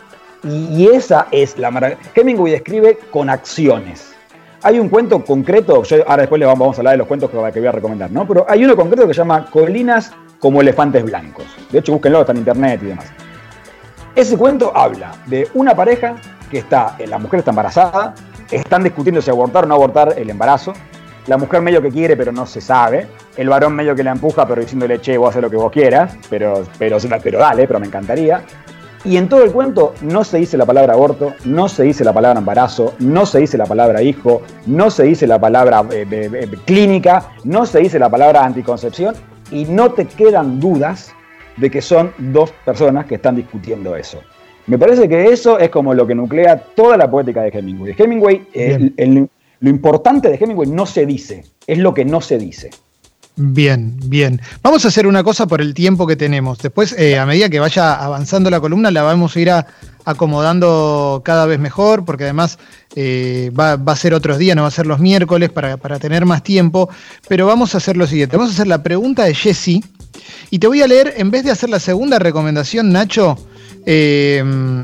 Y 0.43 0.89
esa 0.89 1.29
es 1.31 1.59
la 1.59 1.71
maravilla. 1.71 2.01
Hemingway 2.15 2.53
describe 2.53 2.99
con 3.11 3.29
acciones. 3.29 4.15
Hay 4.63 4.79
un 4.79 4.89
cuento 4.89 5.23
concreto, 5.25 5.83
ahora 6.07 6.23
después 6.23 6.41
vamos 6.41 6.77
a 6.77 6.81
hablar 6.81 6.93
de 6.93 6.99
los 6.99 7.07
cuentos 7.07 7.31
que 7.31 7.37
voy 7.37 7.67
a 7.67 7.73
recomendar, 7.73 8.11
¿no? 8.11 8.27
Pero 8.27 8.47
hay 8.49 8.65
uno 8.65 8.75
concreto 8.77 9.07
que 9.07 9.13
se 9.13 9.19
llama 9.19 9.51
Colinas 9.51 10.13
como 10.39 10.61
elefantes 10.61 11.05
blancos. 11.05 11.45
De 11.71 11.81
hecho, 11.81 11.93
búsquenlo, 11.93 12.21
está 12.21 12.33
en 12.33 12.39
internet 12.39 12.81
y 12.83 12.87
demás. 12.87 13.07
Ese 14.15 14.37
cuento 14.37 14.73
habla 14.75 15.13
de 15.27 15.49
una 15.55 15.75
pareja 15.75 16.17
que 16.51 16.59
está, 16.59 16.97
eh, 16.99 17.07
la 17.07 17.19
mujer 17.19 17.41
está 17.41 17.51
embarazada, 17.51 18.15
están 18.51 18.83
discutiendo 18.83 19.21
si 19.21 19.31
abortar 19.31 19.65
o 19.65 19.67
no 19.67 19.75
abortar 19.75 20.15
el 20.17 20.31
embarazo. 20.31 20.73
La 21.27 21.37
mujer 21.37 21.63
medio 21.63 21.81
que 21.81 21.91
quiere, 21.91 22.17
pero 22.17 22.33
no 22.33 22.47
se 22.47 22.61
sabe. 22.61 23.07
El 23.37 23.49
varón 23.49 23.75
medio 23.75 23.95
que 23.95 24.03
la 24.03 24.11
empuja, 24.11 24.47
pero 24.47 24.61
diciéndole, 24.61 25.01
che, 25.01 25.17
vos 25.17 25.31
haces 25.31 25.43
lo 25.43 25.51
que 25.51 25.57
vos 25.57 25.71
quieras, 25.71 26.17
pero, 26.29 26.65
pero, 26.79 26.99
pero 27.23 27.39
dale, 27.39 27.67
pero 27.67 27.79
me 27.79 27.87
encantaría. 27.87 28.43
Y 29.05 29.17
en 29.17 29.29
todo 29.29 29.43
el 29.43 29.51
cuento 29.51 29.95
no 30.03 30.23
se 30.23 30.39
dice 30.39 30.57
la 30.57 30.65
palabra 30.65 30.95
aborto, 30.95 31.35
no 31.45 31.69
se 31.69 31.83
dice 31.83 32.05
la 32.05 32.13
palabra 32.13 32.39
embarazo, 32.39 32.95
no 33.01 33.27
se 33.27 33.41
dice 33.41 33.59
la 33.59 33.67
palabra 33.67 34.01
hijo, 34.01 34.43
no 34.67 34.91
se 34.91 35.03
dice 35.03 35.27
la 35.27 35.41
palabra 35.41 35.85
eh, 35.91 36.07
eh, 36.11 36.49
clínica, 36.65 37.31
no 37.43 37.67
se 37.67 37.81
dice 37.81 37.99
la 37.99 38.09
palabra 38.09 38.45
anticoncepción 38.45 39.17
y 39.51 39.65
no 39.65 39.91
te 39.93 40.07
quedan 40.07 40.61
dudas 40.61 41.13
de 41.57 41.69
que 41.69 41.83
son 41.83 42.13
dos 42.19 42.53
personas 42.65 43.07
que 43.07 43.17
están 43.17 43.35
discutiendo 43.35 43.97
eso. 43.97 44.21
Me 44.69 44.79
parece 44.79 45.09
que 45.09 45.27
eso 45.27 45.59
es 45.59 45.71
como 45.71 45.95
lo 45.95 46.07
que 46.07 46.15
nuclea 46.15 46.57
toda 46.57 46.97
la 46.97 47.11
poética 47.11 47.43
de 47.43 47.49
Hemingway. 47.49 47.97
Hemingway, 47.99 48.47
lo 49.63 49.71
importante 49.71 50.29
de 50.29 50.35
Hemingway 50.35 50.69
no 50.69 50.87
se 50.87 51.07
dice, 51.07 51.45
es 51.69 51.79
lo 51.79 51.95
que 51.95 52.05
no 52.05 52.21
se 52.21 52.37
dice. 52.37 52.71
Bien, 53.37 53.97
bien. 54.07 54.41
Vamos 54.61 54.85
a 54.85 54.89
hacer 54.89 55.07
una 55.07 55.23
cosa 55.23 55.47
por 55.47 55.61
el 55.61 55.73
tiempo 55.73 56.07
que 56.07 56.17
tenemos. 56.17 56.59
Después, 56.59 56.95
eh, 56.99 57.17
a 57.17 57.25
medida 57.25 57.49
que 57.49 57.61
vaya 57.61 57.95
avanzando 57.95 58.51
la 58.51 58.61
columna, 58.61 58.91
la 58.91 59.03
vamos 59.03 59.37
a 59.37 59.41
ir 59.41 59.51
acomodando 60.05 61.23
cada 61.25 61.47
vez 61.47 61.61
mejor, 61.61 62.05
porque 62.05 62.25
además 62.25 62.59
eh, 62.97 63.53
va, 63.59 63.75
a 63.75 63.97
ser 63.97 64.15
otros 64.15 64.37
días, 64.37 64.57
no 64.57 64.63
va 64.63 64.69
a 64.69 64.73
ser 64.73 64.87
los 64.87 64.99
miércoles 64.99 65.49
para, 65.51 65.77
para, 65.77 66.01
tener 66.01 66.27
más 66.27 66.43
tiempo. 66.43 66.91
Pero 67.29 67.47
vamos 67.47 67.75
a 67.75 67.79
hacer 67.79 67.97
lo 67.97 68.09
siguiente: 68.09 68.37
vamos 68.37 68.51
a 68.51 68.55
hacer 68.55 68.67
la 68.67 68.83
pregunta 68.83 69.25
de 69.25 69.35
Jesse. 69.35 69.81
Y 70.51 70.59
te 70.59 70.67
voy 70.67 70.83
a 70.83 70.89
leer, 70.89 71.15
en 71.17 71.31
vez 71.31 71.45
de 71.45 71.53
hacer 71.53 71.71
la 71.71 71.79
segunda 71.79 72.19
recomendación, 72.19 72.93
Nacho, 72.93 73.39
eh, 73.85 74.43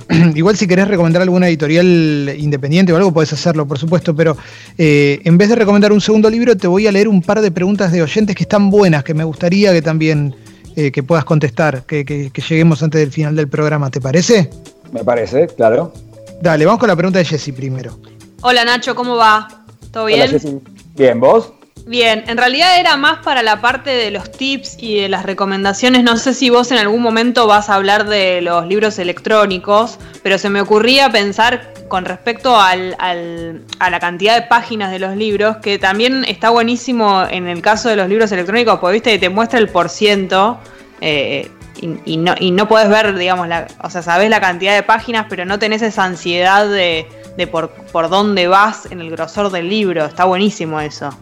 igual 0.34 0.56
si 0.56 0.66
querés 0.66 0.88
recomendar 0.88 1.22
alguna 1.22 1.48
editorial 1.48 2.34
independiente 2.38 2.92
o 2.92 2.96
algo, 2.96 3.12
podés 3.12 3.32
hacerlo, 3.32 3.66
por 3.66 3.78
supuesto, 3.78 4.14
pero 4.14 4.36
eh, 4.76 5.20
en 5.24 5.38
vez 5.38 5.48
de 5.48 5.56
recomendar 5.56 5.92
un 5.92 6.00
segundo 6.00 6.30
libro, 6.30 6.56
te 6.56 6.66
voy 6.66 6.86
a 6.86 6.92
leer 6.92 7.08
un 7.08 7.22
par 7.22 7.40
de 7.40 7.50
preguntas 7.50 7.92
de 7.92 8.02
oyentes 8.02 8.34
que 8.34 8.44
están 8.44 8.70
buenas, 8.70 9.04
que 9.04 9.14
me 9.14 9.24
gustaría 9.24 9.72
que 9.72 9.82
también 9.82 10.34
eh, 10.76 10.92
que 10.92 11.02
puedas 11.02 11.24
contestar, 11.24 11.84
que, 11.84 12.30
lleguemos 12.48 12.82
antes 12.82 13.00
del 13.00 13.12
final 13.12 13.36
del 13.36 13.48
programa, 13.48 13.90
¿te 13.90 14.00
parece? 14.00 14.50
Me 14.92 15.04
parece, 15.04 15.46
claro. 15.48 15.92
Dale, 16.40 16.64
vamos 16.64 16.80
con 16.80 16.88
la 16.88 16.96
pregunta 16.96 17.18
de 17.18 17.24
Jessy 17.24 17.52
primero. 17.52 17.98
Hola 18.42 18.64
Nacho, 18.64 18.94
¿cómo 18.94 19.16
va? 19.16 19.64
¿Todo 19.90 20.06
bien? 20.06 20.62
Bien, 20.94 21.18
¿vos? 21.18 21.52
Bien, 21.88 22.24
en 22.26 22.36
realidad 22.36 22.78
era 22.78 22.98
más 22.98 23.20
para 23.24 23.42
la 23.42 23.62
parte 23.62 23.88
de 23.88 24.10
los 24.10 24.30
tips 24.30 24.76
y 24.78 25.00
de 25.00 25.08
las 25.08 25.24
recomendaciones. 25.24 26.04
No 26.04 26.18
sé 26.18 26.34
si 26.34 26.50
vos 26.50 26.70
en 26.70 26.76
algún 26.76 27.00
momento 27.00 27.46
vas 27.46 27.70
a 27.70 27.76
hablar 27.76 28.06
de 28.06 28.42
los 28.42 28.66
libros 28.66 28.98
electrónicos, 28.98 29.98
pero 30.22 30.36
se 30.36 30.50
me 30.50 30.60
ocurría 30.60 31.08
pensar 31.08 31.72
con 31.88 32.04
respecto 32.04 32.60
al, 32.60 32.94
a 32.98 33.88
la 33.88 34.00
cantidad 34.00 34.34
de 34.34 34.42
páginas 34.42 34.90
de 34.90 34.98
los 34.98 35.16
libros, 35.16 35.56
que 35.62 35.78
también 35.78 36.26
está 36.28 36.50
buenísimo 36.50 37.22
en 37.22 37.48
el 37.48 37.62
caso 37.62 37.88
de 37.88 37.96
los 37.96 38.06
libros 38.06 38.30
electrónicos, 38.32 38.80
porque 38.80 38.92
viste 38.92 39.12
que 39.12 39.18
te 39.18 39.30
muestra 39.30 39.58
el 39.58 39.70
por 39.70 39.88
ciento. 39.88 40.58
Eh, 41.00 41.50
y, 41.80 42.18
no, 42.18 42.34
y 42.38 42.50
no 42.50 42.68
puedes 42.68 42.90
ver, 42.90 43.16
digamos, 43.16 43.48
la, 43.48 43.66
o 43.82 43.88
sea, 43.88 44.02
sabes 44.02 44.28
la 44.28 44.42
cantidad 44.42 44.74
de 44.74 44.82
páginas, 44.82 45.24
pero 45.30 45.46
no 45.46 45.58
tenés 45.58 45.80
esa 45.80 46.04
ansiedad 46.04 46.68
de, 46.68 47.08
de 47.38 47.46
por, 47.46 47.70
por 47.70 48.10
dónde 48.10 48.46
vas 48.46 48.84
en 48.90 49.00
el 49.00 49.10
grosor 49.10 49.50
del 49.50 49.70
libro. 49.70 50.04
Está 50.04 50.26
buenísimo 50.26 50.82
eso. 50.82 51.16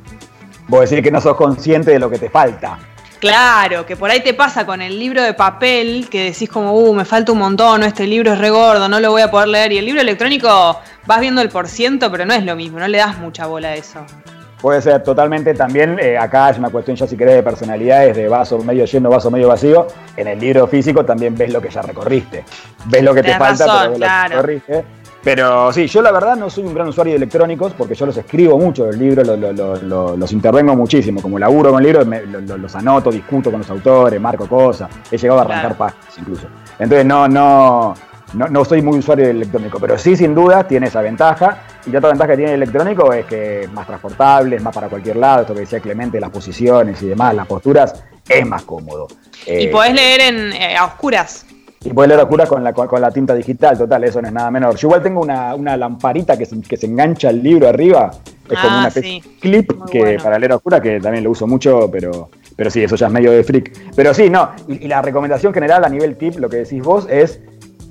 Vos 0.68 0.88
decís 0.88 1.02
que 1.02 1.10
no 1.10 1.20
sos 1.20 1.36
consciente 1.36 1.92
de 1.92 1.98
lo 1.98 2.10
que 2.10 2.18
te 2.18 2.28
falta. 2.28 2.78
Claro, 3.18 3.86
que 3.86 3.96
por 3.96 4.10
ahí 4.10 4.20
te 4.20 4.34
pasa 4.34 4.66
con 4.66 4.82
el 4.82 4.98
libro 4.98 5.22
de 5.22 5.32
papel, 5.32 6.08
que 6.10 6.24
decís 6.24 6.50
como, 6.50 6.72
uh, 6.72 6.94
me 6.94 7.04
falta 7.04 7.32
un 7.32 7.38
montón, 7.38 7.82
este 7.82 8.06
libro 8.06 8.32
es 8.32 8.38
regordo, 8.38 8.88
no 8.88 9.00
lo 9.00 9.10
voy 9.10 9.22
a 9.22 9.30
poder 9.30 9.48
leer. 9.48 9.72
Y 9.72 9.78
el 9.78 9.86
libro 9.86 10.00
electrónico 10.00 10.80
vas 11.06 11.20
viendo 11.20 11.40
el 11.40 11.48
por 11.48 11.66
ciento, 11.66 12.10
pero 12.10 12.26
no 12.26 12.34
es 12.34 12.44
lo 12.44 12.56
mismo, 12.56 12.78
no 12.78 12.88
le 12.88 12.98
das 12.98 13.18
mucha 13.18 13.46
bola 13.46 13.68
a 13.68 13.74
eso. 13.74 14.04
Puede 14.60 14.82
ser 14.82 15.02
totalmente 15.02 15.54
también, 15.54 15.98
eh, 16.00 16.16
acá 16.18 16.50
es 16.50 16.58
una 16.58 16.70
cuestión 16.70 16.96
ya 16.96 17.06
si 17.06 17.16
querés 17.16 17.36
de 17.36 17.42
personalidades, 17.42 18.16
de 18.16 18.26
vaso 18.26 18.58
medio 18.58 18.84
lleno, 18.84 19.10
vaso 19.10 19.30
medio 19.30 19.48
vacío. 19.48 19.86
En 20.16 20.28
el 20.28 20.38
libro 20.38 20.66
físico 20.66 21.04
también 21.04 21.36
ves 21.36 21.52
lo 21.52 21.60
que 21.60 21.70
ya 21.70 21.82
recorriste. 21.82 22.44
Ves 22.86 23.02
lo 23.02 23.14
que 23.14 23.22
te 23.22 23.36
falta, 23.36 23.64
pero 23.64 23.90
ves 23.90 24.00
lo 24.00 24.06
que 24.06 24.28
recorriste. 24.28 24.84
Pero 25.26 25.72
sí, 25.72 25.88
yo 25.88 26.02
la 26.02 26.12
verdad 26.12 26.36
no 26.36 26.48
soy 26.48 26.62
un 26.62 26.72
gran 26.72 26.86
usuario 26.86 27.14
de 27.14 27.16
electrónicos 27.16 27.72
porque 27.76 27.96
yo 27.96 28.06
los 28.06 28.16
escribo 28.16 28.56
mucho, 28.60 28.86
los 28.86 28.96
libros 28.96 29.26
los 29.26 30.32
intervengo 30.32 30.76
muchísimo. 30.76 31.20
Como 31.20 31.36
laburo 31.36 31.72
con 31.72 31.82
libros, 31.82 32.06
los 32.06 32.76
anoto, 32.76 33.10
discuto 33.10 33.50
con 33.50 33.58
los 33.58 33.68
autores, 33.68 34.20
marco 34.20 34.46
cosas. 34.46 34.88
He 35.10 35.18
llegado 35.18 35.40
a 35.40 35.42
arrancar 35.42 35.76
páginas 35.76 36.16
incluso. 36.16 36.46
Entonces 36.78 37.04
no, 37.04 37.26
no, 37.26 37.94
no, 38.34 38.64
soy 38.64 38.82
muy 38.82 39.00
usuario 39.00 39.26
del 39.26 39.38
electrónico, 39.38 39.80
pero 39.80 39.98
sí, 39.98 40.14
sin 40.14 40.32
duda, 40.32 40.62
tiene 40.62 40.86
esa 40.86 41.02
ventaja. 41.02 41.58
Y 41.84 41.90
la 41.90 41.98
otra 41.98 42.10
ventaja 42.10 42.30
que 42.30 42.36
tiene 42.36 42.54
el 42.54 42.62
electrónico 42.62 43.12
es 43.12 43.26
que 43.26 43.62
es 43.62 43.72
más 43.72 43.88
transportable, 43.88 44.54
es 44.54 44.62
más 44.62 44.72
para 44.72 44.88
cualquier 44.88 45.16
lado. 45.16 45.40
Esto 45.40 45.54
que 45.54 45.60
decía 45.62 45.80
Clemente, 45.80 46.20
las 46.20 46.30
posiciones 46.30 47.02
y 47.02 47.08
demás, 47.08 47.34
las 47.34 47.48
posturas, 47.48 48.00
es 48.28 48.46
más 48.46 48.62
cómodo. 48.62 49.08
y 49.44 49.64
eh, 49.64 49.68
podés 49.72 49.92
leer 49.92 50.20
en, 50.20 50.52
eh, 50.52 50.76
a 50.76 50.84
oscuras. 50.84 51.46
Y 51.86 51.92
puede 51.92 52.08
leer 52.08 52.20
oscuras 52.20 52.48
con 52.48 52.64
la, 52.64 52.72
con, 52.72 53.00
la 53.00 53.12
tinta 53.12 53.32
digital, 53.32 53.78
total, 53.78 54.02
eso 54.02 54.20
no 54.20 54.26
es 54.26 54.34
nada 54.34 54.50
menor. 54.50 54.74
Yo 54.74 54.88
igual 54.88 55.02
tengo 55.02 55.20
una, 55.20 55.76
lamparita 55.76 56.36
que 56.36 56.44
se, 56.44 56.60
que 56.60 56.76
se 56.76 56.86
engancha 56.86 57.28
al 57.28 57.40
libro 57.40 57.68
arriba, 57.68 58.10
es 58.50 58.58
como 58.58 58.76
ah, 58.76 58.90
una 58.92 59.18
clip 59.40 59.70
que 59.90 60.18
para 60.20 60.36
leer 60.38 60.52
oscura, 60.52 60.80
que 60.80 61.00
también 61.00 61.22
lo 61.22 61.30
uso 61.30 61.46
mucho, 61.46 61.88
pero, 61.90 62.28
pero 62.56 62.70
sí, 62.70 62.82
eso 62.82 62.96
ya 62.96 63.06
es 63.06 63.12
medio 63.12 63.30
de 63.30 63.44
freak. 63.44 63.94
Pero 63.94 64.12
sí, 64.14 64.28
no, 64.28 64.50
y, 64.66 64.88
la 64.88 65.00
recomendación 65.00 65.54
general 65.54 65.84
a 65.84 65.88
nivel 65.88 66.16
tip, 66.16 66.38
lo 66.38 66.48
que 66.48 66.56
decís 66.58 66.82
vos, 66.82 67.06
es 67.08 67.40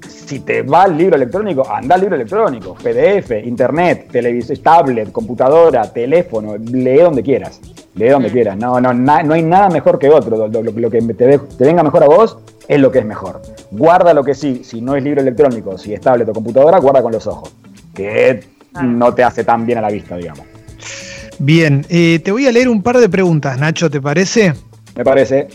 si 0.10 0.42
te 0.42 0.62
va 0.64 0.86
el 0.86 0.98
libro 0.98 1.16
electrónico, 1.16 1.66
anda 1.72 1.96
al 1.96 2.02
libro 2.02 2.16
electrónico, 2.16 2.76
PDF, 2.76 3.32
internet, 3.46 4.10
televisor, 4.12 4.58
tablet, 4.58 5.12
computadora, 5.12 5.84
teléfono, 5.94 6.58
lee 6.58 6.98
donde 6.98 7.24
quieras. 7.24 7.62
Lee 7.94 8.10
donde 8.10 8.30
mm. 8.30 8.32
quieras. 8.34 8.58
No, 8.58 8.82
no, 8.82 8.94
no 8.94 9.34
hay 9.34 9.44
nada 9.44 9.70
mejor 9.70 10.00
que 10.00 10.10
otro. 10.10 10.48
Lo, 10.48 10.62
lo, 10.62 10.90
que 10.90 11.02
te, 11.02 11.38
te, 11.38 11.64
venga 11.64 11.82
mejor 11.82 12.04
a 12.04 12.08
vos 12.08 12.38
es 12.68 12.80
lo 12.80 12.92
que 12.92 13.00
es 13.00 13.06
mejor. 13.06 13.42
Guarda 13.78 14.14
lo 14.14 14.24
que 14.24 14.34
sí, 14.34 14.62
si 14.64 14.80
no 14.80 14.96
es 14.96 15.04
libro 15.04 15.22
electrónico, 15.22 15.78
si 15.78 15.94
es 15.94 16.00
tablet 16.00 16.30
o 16.30 16.34
computadora, 16.34 16.80
guarda 16.80 17.02
con 17.02 17.12
los 17.12 17.28
ojos, 17.28 17.54
que 17.94 18.42
no 18.82 19.14
te 19.14 19.22
hace 19.22 19.44
tan 19.44 19.66
bien 19.66 19.80
a 19.80 19.82
la 19.82 19.90
vista, 19.90 20.16
digamos. 20.16 20.46
Bien, 21.40 21.86
eh, 21.90 22.20
te 22.24 22.32
voy 22.32 22.48
a 22.48 22.54
leer 22.54 22.70
un 22.70 22.82
par 22.82 23.00
de 23.00 23.10
preguntas, 23.10 23.60
Nacho, 23.60 23.90
¿te 23.90 24.00
parece? 24.00 24.54
Me 24.96 25.04
parece. 25.04 25.50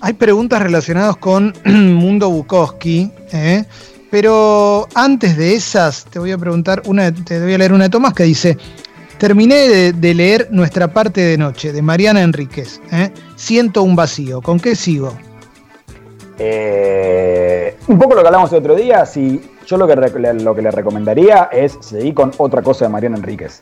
Hay 0.00 0.12
preguntas 0.12 0.62
relacionadas 0.62 1.16
con 1.16 1.52
Mundo 1.64 2.30
Bukowski, 2.30 3.10
¿eh? 3.32 3.64
pero 4.12 4.86
antes 4.94 5.36
de 5.36 5.54
esas 5.54 6.04
te 6.04 6.20
voy 6.20 6.30
a 6.30 6.38
preguntar, 6.38 6.82
una, 6.86 7.12
te 7.12 7.40
voy 7.40 7.54
a 7.54 7.58
leer 7.58 7.72
una 7.72 7.84
de 7.84 7.90
Tomás 7.90 8.14
que 8.14 8.22
dice, 8.22 8.56
terminé 9.18 9.92
de, 9.92 10.14
leer 10.14 10.46
Nuestra 10.52 10.86
parte 10.86 11.20
de 11.20 11.36
noche, 11.36 11.72
de 11.72 11.82
Mariana 11.82 12.22
Enríquez, 12.22 12.80
¿eh? 12.92 13.10
siento 13.34 13.82
un 13.82 13.96
vacío, 13.96 14.40
¿con 14.40 14.60
qué 14.60 14.76
sigo? 14.76 15.18
Eh, 16.38 16.95
un 17.88 17.98
poco 17.98 18.14
lo 18.14 18.22
que 18.22 18.28
hablamos 18.28 18.52
el 18.52 18.58
otro 18.58 18.74
día, 18.74 19.06
si 19.06 19.40
yo 19.64 19.76
lo 19.76 19.86
que, 19.86 19.94
lo 19.94 20.54
que 20.54 20.62
le 20.62 20.70
recomendaría 20.70 21.48
es 21.52 21.78
seguir 21.80 22.14
con 22.14 22.32
otra 22.38 22.62
cosa 22.62 22.86
de 22.86 22.90
Mariana 22.90 23.16
Enríquez. 23.16 23.60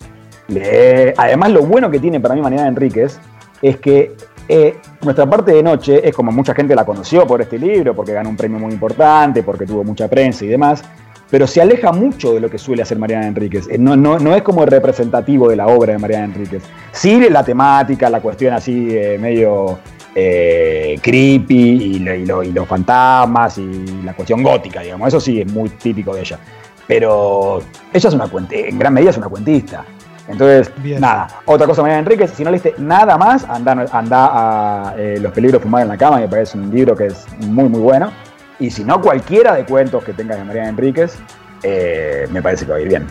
además, 1.16 1.50
lo 1.50 1.62
bueno 1.62 1.90
que 1.90 1.98
tiene 1.98 2.20
para 2.20 2.34
mí 2.34 2.40
Mariana 2.40 2.68
Enríquez 2.68 3.18
es 3.60 3.78
que 3.78 4.14
eh, 4.48 4.76
nuestra 5.02 5.28
parte 5.28 5.52
de 5.52 5.62
noche 5.62 6.06
es 6.06 6.14
como 6.14 6.30
mucha 6.30 6.54
gente 6.54 6.74
la 6.74 6.84
conoció 6.84 7.26
por 7.26 7.40
este 7.40 7.58
libro, 7.58 7.94
porque 7.94 8.12
ganó 8.12 8.30
un 8.30 8.36
premio 8.36 8.58
muy 8.58 8.72
importante, 8.72 9.42
porque 9.42 9.66
tuvo 9.66 9.84
mucha 9.84 10.08
prensa 10.08 10.44
y 10.44 10.48
demás, 10.48 10.82
pero 11.30 11.46
se 11.46 11.60
aleja 11.60 11.92
mucho 11.92 12.34
de 12.34 12.40
lo 12.40 12.50
que 12.50 12.58
suele 12.58 12.82
hacer 12.82 12.98
Mariana 12.98 13.26
Enríquez. 13.26 13.68
Eh, 13.68 13.78
no, 13.78 13.96
no, 13.96 14.18
no 14.18 14.34
es 14.34 14.42
como 14.42 14.64
representativo 14.64 15.48
de 15.48 15.56
la 15.56 15.66
obra 15.66 15.92
de 15.92 15.98
Mariana 15.98 16.24
Enríquez. 16.24 16.62
Sí 16.92 17.28
la 17.28 17.44
temática, 17.44 18.08
la 18.08 18.20
cuestión 18.20 18.54
así 18.54 18.96
medio 19.18 19.78
eh, 20.14 20.98
creepy 21.02 21.54
y, 21.54 21.98
los 21.98 22.68
fantasmas 22.68 23.58
y 23.58 24.02
la 24.04 24.14
cuestión 24.14 24.42
gótica, 24.42 24.80
digamos. 24.80 25.08
Eso 25.08 25.20
sí 25.20 25.40
es 25.40 25.52
muy 25.52 25.68
típico 25.70 26.14
de 26.14 26.20
ella. 26.20 26.38
Pero 26.86 27.60
ella 27.92 28.08
es 28.08 28.14
una 28.14 28.28
cuentista, 28.28 28.68
en 28.68 28.78
gran 28.78 28.94
medida 28.94 29.10
es 29.10 29.16
una 29.16 29.28
cuentista. 29.28 29.84
Entonces, 30.28 30.70
nada, 31.00 31.28
otra 31.44 31.66
cosa, 31.66 31.82
María 31.82 31.98
Enríquez, 31.98 32.32
si 32.34 32.44
no 32.44 32.50
leíste 32.50 32.74
nada 32.78 33.18
más, 33.18 33.44
anda, 33.44 33.86
anda 33.92 34.30
a 34.32 34.94
eh, 34.96 35.18
Los 35.20 35.32
peligros 35.32 35.62
fumar 35.62 35.82
en 35.82 35.88
la 35.88 35.98
cama, 35.98 36.18
me 36.18 36.28
parece 36.28 36.56
un 36.56 36.74
libro 36.74 36.96
que 36.96 37.06
es 37.06 37.26
muy, 37.40 37.68
muy 37.68 37.80
bueno. 37.80 38.10
Y 38.58 38.70
si 38.70 38.84
no, 38.84 39.00
cualquiera 39.00 39.54
de 39.54 39.64
cuentos 39.64 40.04
que 40.04 40.12
tengas 40.12 40.38
de 40.38 40.44
María 40.44 40.68
Enríquez, 40.68 41.16
eh, 41.62 42.26
me 42.30 42.40
parece 42.40 42.64
que 42.64 42.72
va 42.72 42.78
a 42.78 42.80
ir 42.80 42.88
bien. 42.88 43.06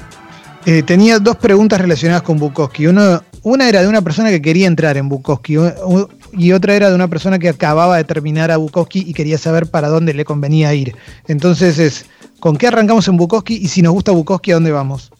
tenía 0.85 1.19
dos 1.19 1.35
preguntas 1.35 1.79
relacionadas 1.79 2.23
con 2.23 2.39
Bukowski. 2.39 2.87
Uno, 2.87 3.21
una 3.43 3.67
era 3.67 3.81
de 3.81 3.87
una 3.87 4.01
persona 4.01 4.29
que 4.29 4.41
quería 4.41 4.67
entrar 4.67 4.97
en 4.97 5.09
Bukowski 5.09 5.57
y 6.37 6.51
otra 6.51 6.75
era 6.75 6.89
de 6.89 6.95
una 6.95 7.07
persona 7.07 7.39
que 7.39 7.49
acababa 7.49 7.97
de 7.97 8.03
terminar 8.03 8.51
a 8.51 8.57
Bukowski 8.57 9.03
y 9.07 9.13
quería 9.13 9.37
saber 9.37 9.67
para 9.67 9.87
dónde 9.87 10.13
le 10.13 10.25
convenía 10.25 10.73
ir. 10.73 10.95
Entonces 11.27 11.79
es, 11.79 12.05
¿con 12.39 12.57
qué 12.57 12.67
arrancamos 12.67 13.07
en 13.07 13.17
Bukowski 13.17 13.55
y 13.55 13.67
si 13.67 13.81
nos 13.81 13.93
gusta 13.93 14.11
Bukowski, 14.11 14.51
a 14.51 14.55
dónde 14.55 14.71
vamos? 14.71 15.11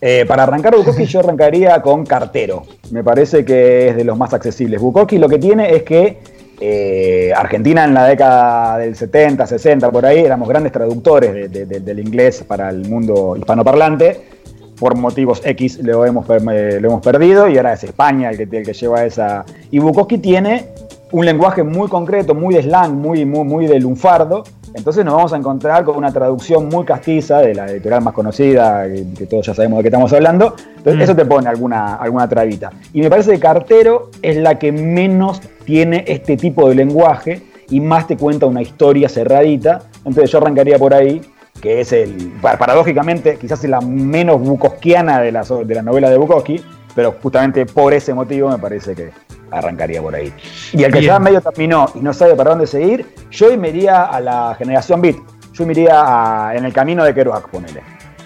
Eh, 0.00 0.24
para 0.28 0.42
arrancar 0.42 0.76
Bukowski 0.76 1.06
yo 1.06 1.20
arrancaría 1.20 1.80
con 1.80 2.04
Cartero. 2.04 2.64
Me 2.90 3.02
parece 3.02 3.44
que 3.44 3.88
es 3.88 3.96
de 3.96 4.04
los 4.04 4.16
más 4.18 4.34
accesibles. 4.34 4.80
Bukowski 4.80 5.18
lo 5.18 5.28
que 5.28 5.38
tiene 5.38 5.74
es 5.74 5.82
que 5.82 6.18
eh, 6.60 7.32
Argentina 7.36 7.84
en 7.84 7.94
la 7.94 8.06
década 8.06 8.78
del 8.78 8.96
70, 8.96 9.46
60, 9.46 9.90
por 9.90 10.06
ahí, 10.06 10.20
éramos 10.20 10.48
grandes 10.48 10.72
traductores 10.72 11.50
del 11.50 11.98
inglés 11.98 12.44
para 12.46 12.70
el 12.70 12.88
mundo 12.88 13.36
hispanoparlante. 13.36 14.35
Por 14.78 14.96
motivos 14.96 15.40
X 15.44 15.80
lo 15.82 16.04
hemos, 16.04 16.28
lo 16.28 16.34
hemos 16.34 17.00
perdido 17.00 17.48
y 17.48 17.56
ahora 17.56 17.72
es 17.72 17.84
España 17.84 18.30
el 18.30 18.36
que, 18.36 18.56
el 18.58 18.64
que 18.64 18.72
lleva 18.72 19.04
esa... 19.04 19.44
Y 19.70 19.78
Bukowski 19.78 20.18
tiene 20.18 20.68
un 21.12 21.24
lenguaje 21.24 21.62
muy 21.62 21.88
concreto, 21.88 22.34
muy 22.34 22.54
de 22.54 22.62
slang, 22.62 22.94
muy, 22.94 23.24
muy, 23.24 23.44
muy 23.44 23.66
de 23.66 23.80
lunfardo. 23.80 24.44
Entonces 24.74 25.04
nos 25.04 25.14
vamos 25.14 25.32
a 25.32 25.36
encontrar 25.36 25.84
con 25.84 25.96
una 25.96 26.12
traducción 26.12 26.68
muy 26.68 26.84
castiza 26.84 27.38
de 27.38 27.54
la 27.54 27.66
editorial 27.66 28.02
más 28.02 28.12
conocida, 28.12 28.84
que, 28.86 29.26
todos 29.26 29.46
ya 29.46 29.54
sabemos 29.54 29.78
de 29.78 29.84
qué 29.84 29.88
estamos 29.88 30.12
hablando. 30.12 30.54
Entonces 30.76 30.96
mm. 30.96 31.02
eso 31.02 31.16
te 31.16 31.24
pone 31.24 31.48
alguna, 31.48 31.94
alguna 31.94 32.28
trabita. 32.28 32.70
Y 32.92 33.00
me 33.00 33.08
parece 33.08 33.32
que 33.32 33.40
Cartero 33.40 34.10
es 34.20 34.36
la 34.36 34.58
que 34.58 34.72
menos 34.72 35.40
tiene 35.64 36.04
este 36.06 36.36
tipo 36.36 36.68
de 36.68 36.74
lenguaje 36.74 37.42
y 37.70 37.80
más 37.80 38.06
te 38.06 38.16
cuenta 38.16 38.44
una 38.44 38.60
historia 38.60 39.08
cerradita. 39.08 39.82
Entonces 40.04 40.30
yo 40.30 40.38
arrancaría 40.38 40.78
por 40.78 40.92
ahí, 40.92 41.22
que 41.60 41.80
es 41.80 41.92
el, 41.92 42.32
paradójicamente, 42.40 43.36
quizás 43.36 43.64
la 43.64 43.80
menos 43.80 44.40
bukowskiana 44.40 45.20
de 45.20 45.32
la, 45.32 45.42
de 45.42 45.74
la 45.74 45.82
novela 45.82 46.10
de 46.10 46.16
Bukowski, 46.16 46.62
pero 46.94 47.16
justamente 47.22 47.66
por 47.66 47.92
ese 47.92 48.14
motivo 48.14 48.50
me 48.50 48.58
parece 48.58 48.94
que, 48.94 49.10
arrancaría 49.50 50.02
por 50.02 50.14
ahí. 50.14 50.32
Y 50.72 50.82
el 50.82 50.92
que 50.92 51.02
ya 51.02 51.18
medio 51.18 51.40
terminó 51.40 51.86
y 51.94 52.00
no 52.00 52.12
sabe 52.12 52.34
para 52.34 52.50
dónde 52.50 52.66
seguir, 52.66 53.06
yo 53.30 53.56
me 53.56 53.68
iría 53.68 54.04
a 54.04 54.20
la 54.20 54.54
generación 54.58 55.00
Beat. 55.00 55.16
Yo 55.52 55.64
me 55.66 55.72
iría 55.72 56.52
en 56.54 56.64
el 56.64 56.72
camino 56.72 57.04
de 57.04 57.14
Kerouac, 57.14 57.48
ponele. 57.48 57.82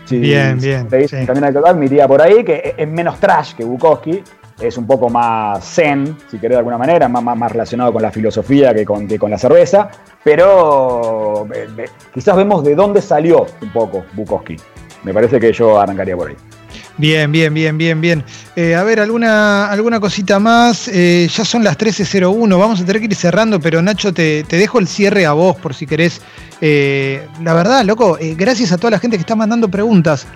bien, 0.09 0.59
bien. 0.59 0.89
el 0.91 1.27
camino 1.27 1.47
de 1.47 1.53
Kerouac, 1.53 1.77
me 1.77 1.87
iría 1.87 2.09
por 2.09 2.21
ahí, 2.21 2.43
que 2.45 2.75
es 2.77 2.89
menos 2.89 3.19
trash 3.21 3.55
que 3.55 3.65
Bukowski. 3.65 4.23
Es 4.61 4.77
un 4.77 4.87
poco 4.87 5.09
más 5.09 5.65
zen, 5.65 6.17
si 6.31 6.39
querés 6.39 6.57
de 6.57 6.59
alguna 6.59 6.79
manera, 6.79 7.09
más, 7.09 7.23
más, 7.25 7.53
relacionado 7.53 7.93
con 7.93 8.03
la 8.03 8.11
filosofía 8.11 8.75
que 8.75 8.85
con, 8.85 9.09
que 9.09 9.19
con 9.19 9.31
la 9.31 9.39
cerveza. 9.39 9.91
Pero 10.23 11.47
eh, 11.55 11.87
quizás 12.13 12.37
vemos 12.37 12.63
de 12.65 12.75
dónde 12.75 13.01
salió 13.01 13.47
un 13.63 13.73
poco 13.73 14.05
Bukowski. 14.13 14.57
Me 15.03 15.15
parece 15.15 15.41
que 15.41 15.53
yo 15.53 15.81
arrancaría 15.81 16.17
por 16.17 16.29
ahí. 16.29 16.37
Bien, 17.01 17.33
bien, 17.33 17.55
bien, 17.55 17.79
bien, 17.79 17.99
bien. 18.01 18.25
Eh, 18.55 18.75
a 18.75 18.83
ver, 18.83 19.01
alguna, 19.01 19.71
alguna 19.71 20.01
cosita 20.01 20.39
más. 20.39 20.87
Eh, 20.89 21.29
ya 21.33 21.47
son 21.47 21.65
las 21.65 21.79
13.01, 21.79 22.59
vamos 22.59 22.81
a 22.81 22.85
tener 22.85 23.01
que 23.01 23.07
ir 23.07 23.15
cerrando, 23.15 23.59
pero 23.59 23.81
Nacho, 23.81 24.13
te, 24.13 24.43
dejo 24.43 24.79
el 24.79 24.87
cierre 24.87 25.25
a 25.25 25.33
vos 25.33 25.57
por 25.57 25.73
si 25.73 25.87
querés. 25.87 26.21
Eh, 26.61 27.27
la 27.43 27.55
verdad, 27.55 27.85
loco, 27.85 28.19
gracias 28.37 28.73
a 28.73 28.77
toda 28.77 28.91
la 28.91 28.99
gente 28.99 29.17
que 29.17 29.23
está 29.23 29.35
mandando 29.35 29.69
preguntas. 29.71 30.27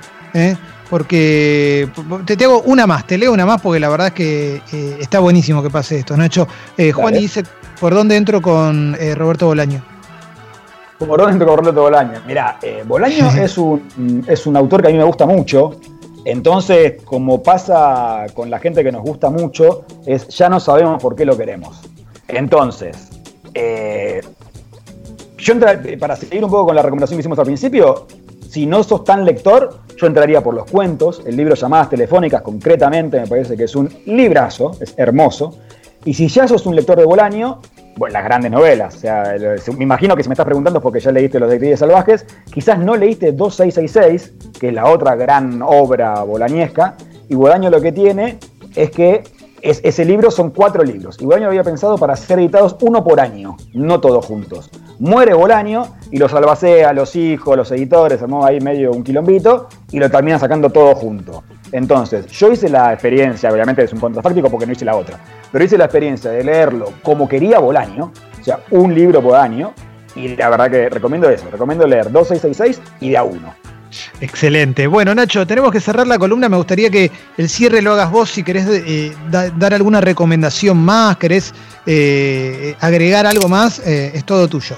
Porque 0.91 1.89
te, 2.27 2.37
te, 2.37 2.45
hago 2.45 2.63
una 2.63 2.87
más, 2.87 3.07
te 3.07 3.19
leo 3.19 3.33
una 3.33 3.47
más 3.47 3.61
porque 3.61 3.81
la 3.81 3.89
verdad 3.89 4.09
es 4.09 4.13
que 4.13 4.63
está 5.01 5.21
buenísimo 5.21 5.63
que 5.63 5.71
pase 5.71 5.99
esto, 5.99 6.17
Nacho. 6.17 6.47
Juan 6.95 7.15
dice, 7.15 7.43
¿por 7.81 7.95
dónde 7.95 8.17
entro 8.17 8.41
con 8.41 8.97
Roberto 9.15 9.47
Bolaño? 9.47 9.83
¿Por 10.99 11.19
dónde 11.19 11.33
entro 11.33 11.49
con 11.49 11.59
Roberto 11.59 11.83
Bolaño? 11.83 12.21
Mirá, 12.27 12.59
Bolaño 12.87 13.31
es, 13.41 13.59
un, 13.59 14.25
es 14.27 14.47
un 14.47 14.57
autor 14.57 14.83
que 14.83 14.89
a 14.89 14.91
mí 14.91 14.99
me 14.99 15.05
gusta 15.05 15.27
mucho. 15.27 15.79
Entonces, 16.25 17.03
como 17.05 17.43
pasa 17.43 18.27
con 18.35 18.51
la 18.51 18.59
gente 18.59 18.83
que 18.83 18.91
nos 18.91 19.03
gusta 19.03 19.29
mucho, 19.29 19.85
es 20.07 20.29
ya 20.29 20.49
no 20.49 20.59
sabemos 20.59 21.03
por 21.03 21.15
qué 21.15 21.25
lo 21.25 21.37
queremos. 21.37 21.83
Entonces, 22.29 23.11
eh, 23.53 24.23
yo 25.37 25.55
para 25.99 26.17
seguir 26.17 26.43
un 26.43 26.51
poco 26.51 26.67
con 26.67 26.77
la 26.77 26.83
recomendación 26.83 27.19
que 27.19 27.21
hicimos 27.21 27.39
al 27.39 27.45
principio, 27.45 28.07
si 28.49 28.65
no 28.65 28.83
sos 28.83 29.05
tan 29.05 29.27
lector, 29.27 29.81
entraría 30.07 30.43
por 30.43 30.55
los 30.55 30.71
cuentos, 30.71 31.23
el 31.27 31.37
libro 31.37 31.55
Llamadas 31.55 31.91
Telefónicas 31.91 32.43
concretamente 32.43 33.21
me 33.21 33.27
parece 33.27 33.57
que 33.57 33.65
es 33.65 33.77
un 33.77 33.89
librazo, 34.07 34.77
es 34.81 34.95
hermoso. 34.97 35.59
Y 36.05 36.15
si 36.15 36.29
ya 36.29 36.47
sos 36.47 36.67
un 36.67 36.77
lector 36.77 36.99
de 36.99 37.05
Bolaño, 37.05 37.61
bueno, 37.97 38.13
las 38.13 38.25
grandes 38.25 38.51
novelas. 38.51 38.97
O 38.97 38.99
sea, 38.99 39.37
me 39.77 39.85
imagino 39.85 40.17
que 40.17 40.23
si 40.23 40.29
me 40.29 40.35
estás 40.35 40.47
preguntando 40.47 40.81
porque 40.81 41.01
ya 41.01 41.13
leíste 41.13 41.39
Los 41.39 41.49
Detectives 41.49 41.81
Salvajes. 41.81 42.27
Quizás 42.53 42.79
no 42.79 42.97
leíste 42.97 43.33
2666, 43.33 44.53
que 44.61 44.69
es 44.69 44.75
la 44.75 44.87
otra 44.87 45.15
gran 45.15 45.63
obra 45.63 46.23
bolañesca. 46.23 46.97
Y 47.29 47.35
Bolaño 47.35 47.71
lo 47.71 47.81
que 47.81 47.93
tiene 47.93 48.39
es 48.75 48.91
que 48.91 49.23
ese 49.65 50.05
libro 50.05 50.31
son 50.31 50.51
cuatro 50.51 50.85
libros. 50.85 51.17
Y 51.21 51.25
Bolaño 51.25 51.47
había 51.47 51.65
pensado 51.65 51.97
para 51.97 52.15
ser 52.17 52.39
editados 52.39 52.77
uno 52.83 53.03
por 53.03 53.19
año, 53.19 53.57
no 53.73 54.01
todos 54.01 54.27
juntos. 54.27 54.71
Muere 54.99 55.33
Bolaño 55.33 55.87
y 56.11 56.19
los 56.19 56.35
albacea, 56.35 56.93
los 56.93 57.17
hijos, 57.17 57.57
los 57.57 57.71
editores, 57.73 58.21
armó 58.21 58.45
ahí 58.45 58.61
medio 58.61 58.93
un 58.93 59.03
quilombito 59.03 59.69
y 59.91 59.99
lo 59.99 60.11
terminan 60.11 60.39
sacando 60.39 60.69
todo 60.69 60.95
junto. 60.95 61.45
Entonces, 61.73 62.27
yo 62.27 62.53
hice 62.53 62.69
la 62.69 62.93
experiencia, 62.93 63.51
obviamente 63.51 63.83
es 63.83 63.93
un 63.93 64.01
contrafáctico 64.01 64.51
porque 64.51 64.67
no 64.67 64.73
hice 64.73 64.85
la 64.85 64.97
otra, 64.97 65.19
pero 65.51 65.65
hice 65.65 65.79
la 65.79 65.87
experiencia 65.87 66.31
de 66.31 66.45
leerlo 66.45 66.93
como 67.03 67.27
quería 67.27 67.59
Bolaño, 67.59 68.13
o 68.41 68.45
sea, 68.45 68.61
un 68.71 68.95
libro 68.95 69.23
por 69.23 69.35
año, 69.35 69.73
y 70.15 70.37
la 70.37 70.51
verdad 70.51 70.71
que 70.71 70.89
recomiendo 70.89 71.29
eso, 71.29 71.47
recomiendo 71.51 71.87
leer 71.87 72.13
2666 72.13 72.81
y 73.01 73.11
de 73.11 73.17
a 73.17 73.25
uno. 73.25 73.64
Excelente. 74.21 74.87
Bueno, 74.87 75.15
Nacho, 75.15 75.47
tenemos 75.47 75.71
que 75.73 75.81
cerrar 75.81 76.07
la 76.07 76.19
columna. 76.19 76.49
Me 76.49 76.57
gustaría 76.57 76.91
que 76.91 77.11
el 77.37 77.49
cierre 77.49 77.83
lo 77.83 77.93
hagas 77.93 78.11
vos. 78.11 78.31
Si 78.31 78.43
querés 78.43 78.67
eh, 78.69 79.13
dar 79.31 79.75
alguna 79.75 80.01
recomendación 80.01 80.79
más, 80.79 81.17
querés 81.17 81.55
eh, 81.87 82.75
agregar 82.81 83.27
algo 83.27 83.49
más, 83.49 83.81
eh, 83.81 84.13
es 84.15 84.25
todo 84.25 84.49
tuyo. 84.49 84.77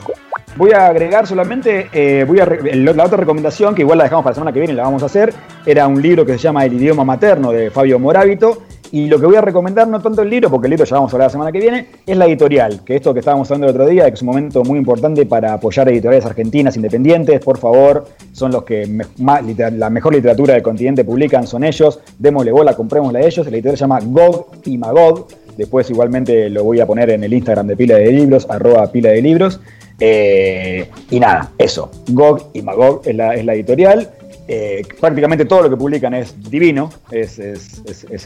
Voy 0.56 0.72
a 0.72 0.86
agregar 0.86 1.26
solamente, 1.26 1.90
voy 2.26 2.40
a 2.40 2.46
la 2.46 3.04
otra 3.04 3.18
recomendación, 3.18 3.74
que 3.74 3.82
igual 3.82 3.98
la 3.98 4.04
dejamos 4.04 4.22
para 4.22 4.32
la 4.32 4.36
semana 4.36 4.52
que 4.52 4.60
viene 4.60 4.72
y 4.72 4.76
la 4.76 4.84
vamos 4.84 5.02
a 5.02 5.06
hacer, 5.06 5.34
era 5.66 5.86
un 5.86 6.00
libro 6.00 6.24
que 6.24 6.32
se 6.32 6.38
llama 6.38 6.64
El 6.64 6.72
idioma 6.72 7.04
materno 7.04 7.52
de 7.52 7.70
Fabio 7.70 7.98
Morábito. 7.98 8.62
Y 8.92 9.06
lo 9.06 9.18
que 9.18 9.26
voy 9.26 9.36
a 9.36 9.40
recomendar, 9.40 9.88
no 9.88 10.00
tanto 10.00 10.22
el 10.22 10.30
libro, 10.30 10.50
porque 10.50 10.66
el 10.66 10.70
libro 10.70 10.84
ya 10.84 10.96
vamos 10.96 11.12
a 11.12 11.16
hablar 11.16 11.26
la 11.26 11.32
semana 11.32 11.52
que 11.52 11.58
viene, 11.58 11.86
es 12.06 12.16
la 12.16 12.26
editorial, 12.26 12.84
que 12.84 12.96
esto 12.96 13.12
que 13.12 13.20
estábamos 13.20 13.50
hablando 13.50 13.66
el 13.66 13.70
otro 13.70 13.86
día, 13.86 14.06
que 14.06 14.14
es 14.14 14.22
un 14.22 14.26
momento 14.26 14.62
muy 14.64 14.78
importante 14.78 15.26
para 15.26 15.54
apoyar 15.54 15.88
editoriales 15.88 16.26
argentinas 16.26 16.76
independientes, 16.76 17.40
por 17.40 17.58
favor, 17.58 18.06
son 18.32 18.52
los 18.52 18.64
que 18.64 18.88
la 19.16 19.90
mejor 19.90 20.14
literatura 20.14 20.54
del 20.54 20.62
continente 20.62 21.04
publican, 21.04 21.46
son 21.46 21.64
ellos, 21.64 22.00
démosle 22.18 22.52
bola, 22.52 22.74
comprémosla 22.74 23.18
a 23.18 23.22
ellos, 23.22 23.46
la 23.46 23.52
editorial 23.52 23.76
se 23.76 23.82
llama 23.82 24.00
Gog 24.02 24.46
y 24.64 24.78
Magog, 24.78 25.26
después 25.56 25.88
igualmente 25.90 26.50
lo 26.50 26.64
voy 26.64 26.80
a 26.80 26.86
poner 26.86 27.10
en 27.10 27.24
el 27.24 27.32
Instagram 27.32 27.66
de 27.66 27.76
Pila 27.76 27.96
de 27.96 28.12
Libros, 28.12 28.46
arroba 28.48 28.90
Pila 28.92 29.10
de 29.10 29.22
Libros, 29.22 29.60
eh, 29.98 30.90
y 31.10 31.20
nada, 31.20 31.52
eso. 31.58 31.90
GOG 32.08 32.50
y 32.52 32.62
Magog 32.62 33.02
es 33.04 33.14
la, 33.14 33.34
editorial. 33.34 34.10
Eh, 34.48 34.82
prácticamente 35.00 35.44
todo 35.44 35.62
lo 35.62 35.70
que 35.70 35.76
publican 35.76 36.14
es 36.14 36.50
divino, 36.50 36.90
es, 37.10 37.38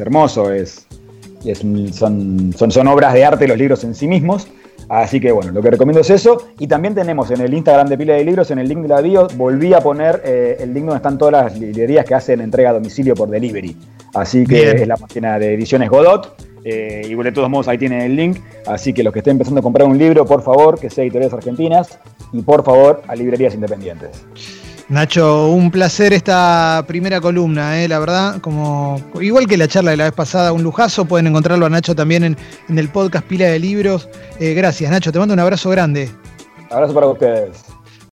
hermoso, 0.01 0.53
es, 0.53 0.87
son, 1.93 2.53
son, 2.53 2.87
obras 2.89 3.15
de 3.15 3.25
arte 3.25 3.49
los 3.49 3.57
libros 3.57 3.85
en 3.85 3.95
sí 3.95 4.07
mismos. 4.07 4.49
Así 4.89 5.21
que 5.21 5.31
bueno, 5.31 5.53
lo 5.53 5.63
que 5.63 5.71
recomiendo 5.71 6.01
es 6.01 6.11
eso. 6.11 6.49
Y 6.59 6.67
también 6.67 6.95
tenemos 6.95 7.31
en 7.31 7.41
el 7.41 7.55
Instagram 7.55 7.89
de 7.89 7.97
Pila 7.97 8.15
de 8.15 8.25
Libros, 8.25 8.51
en 8.51 8.59
el 8.59 8.69
link 8.69 8.81
de 8.81 8.89
la 8.89 9.01
bio, 9.01 9.29
volví 9.37 9.73
a 9.73 9.81
poner 9.81 10.21
eh, 10.25 10.57
el 10.61 10.75
link 10.75 10.85
donde 10.85 10.97
están 10.97 11.17
todas 11.17 11.45
las 11.45 11.59
librerías 11.59 12.05
que 12.05 12.15
hacen 12.15 12.41
entrega 12.41 12.71
a 12.71 12.73
domicilio 12.73 13.15
por 13.15 13.31
delivery. 13.31 13.77
Así 14.15 14.45
que 14.45 14.73
es 14.73 14.89
la 14.89 14.97
página 14.97 15.39
de 15.39 15.55
Ediciones 15.55 15.89
Godot. 15.89 16.35
Eh, 16.65 17.07
y 17.09 17.15
de 17.15 17.33
todos 17.33 17.49
modos 17.49 17.69
ahí 17.69 17.79
tienen 17.79 18.01
el 18.01 18.17
link. 18.17 18.39
Así 18.67 18.93
que 18.93 19.03
los 19.03 19.13
que 19.13 19.21
estén 19.21 19.33
empezando 19.33 19.61
a 19.61 19.63
comprar 19.63 19.87
un 19.87 19.97
libro, 19.97 20.27
por 20.27 20.43
favor, 20.43 20.79
que 20.79 20.91
sea 20.91 21.05
editoriales 21.05 21.33
argentinas 21.33 21.99
y 22.33 22.43
por 22.43 22.65
favor 22.65 23.03
a 23.07 23.15
librerías 23.15 23.55
independientes. 23.55 24.25
Nacho, 24.91 25.51
un 25.51 25.71
placer 25.71 26.13
esta 26.13 26.85
primera 26.85 27.21
columna, 27.21 27.81
eh, 27.81 27.87
la 27.87 28.01
verdad, 28.01 28.41
como 28.41 29.01
igual 29.21 29.47
que 29.47 29.57
la 29.57 29.69
charla 29.69 29.93
de 29.93 29.97
la 29.97 30.05
vez 30.05 30.13
pasada, 30.13 30.53
un 30.53 30.65
lujazo, 30.65 31.05
pueden 31.05 31.29
encontrarlo 31.29 31.65
a 31.65 31.71
Nacho 31.71 31.95
también 31.95 32.25
en, 32.25 32.37
el 32.77 32.89
podcast 32.89 33.25
Pila 33.25 33.47
de 33.47 33.61
Libros. 33.61 34.09
Eh, 34.41 34.53
gracias, 34.53 34.91
Nacho, 34.91 35.13
te 35.13 35.21
mando 35.21 35.33
un 35.33 35.39
abrazo 35.39 35.71
grande. 35.71 36.11
Abrazo 36.71 36.93
para 36.93 37.07
ustedes. 37.07 37.67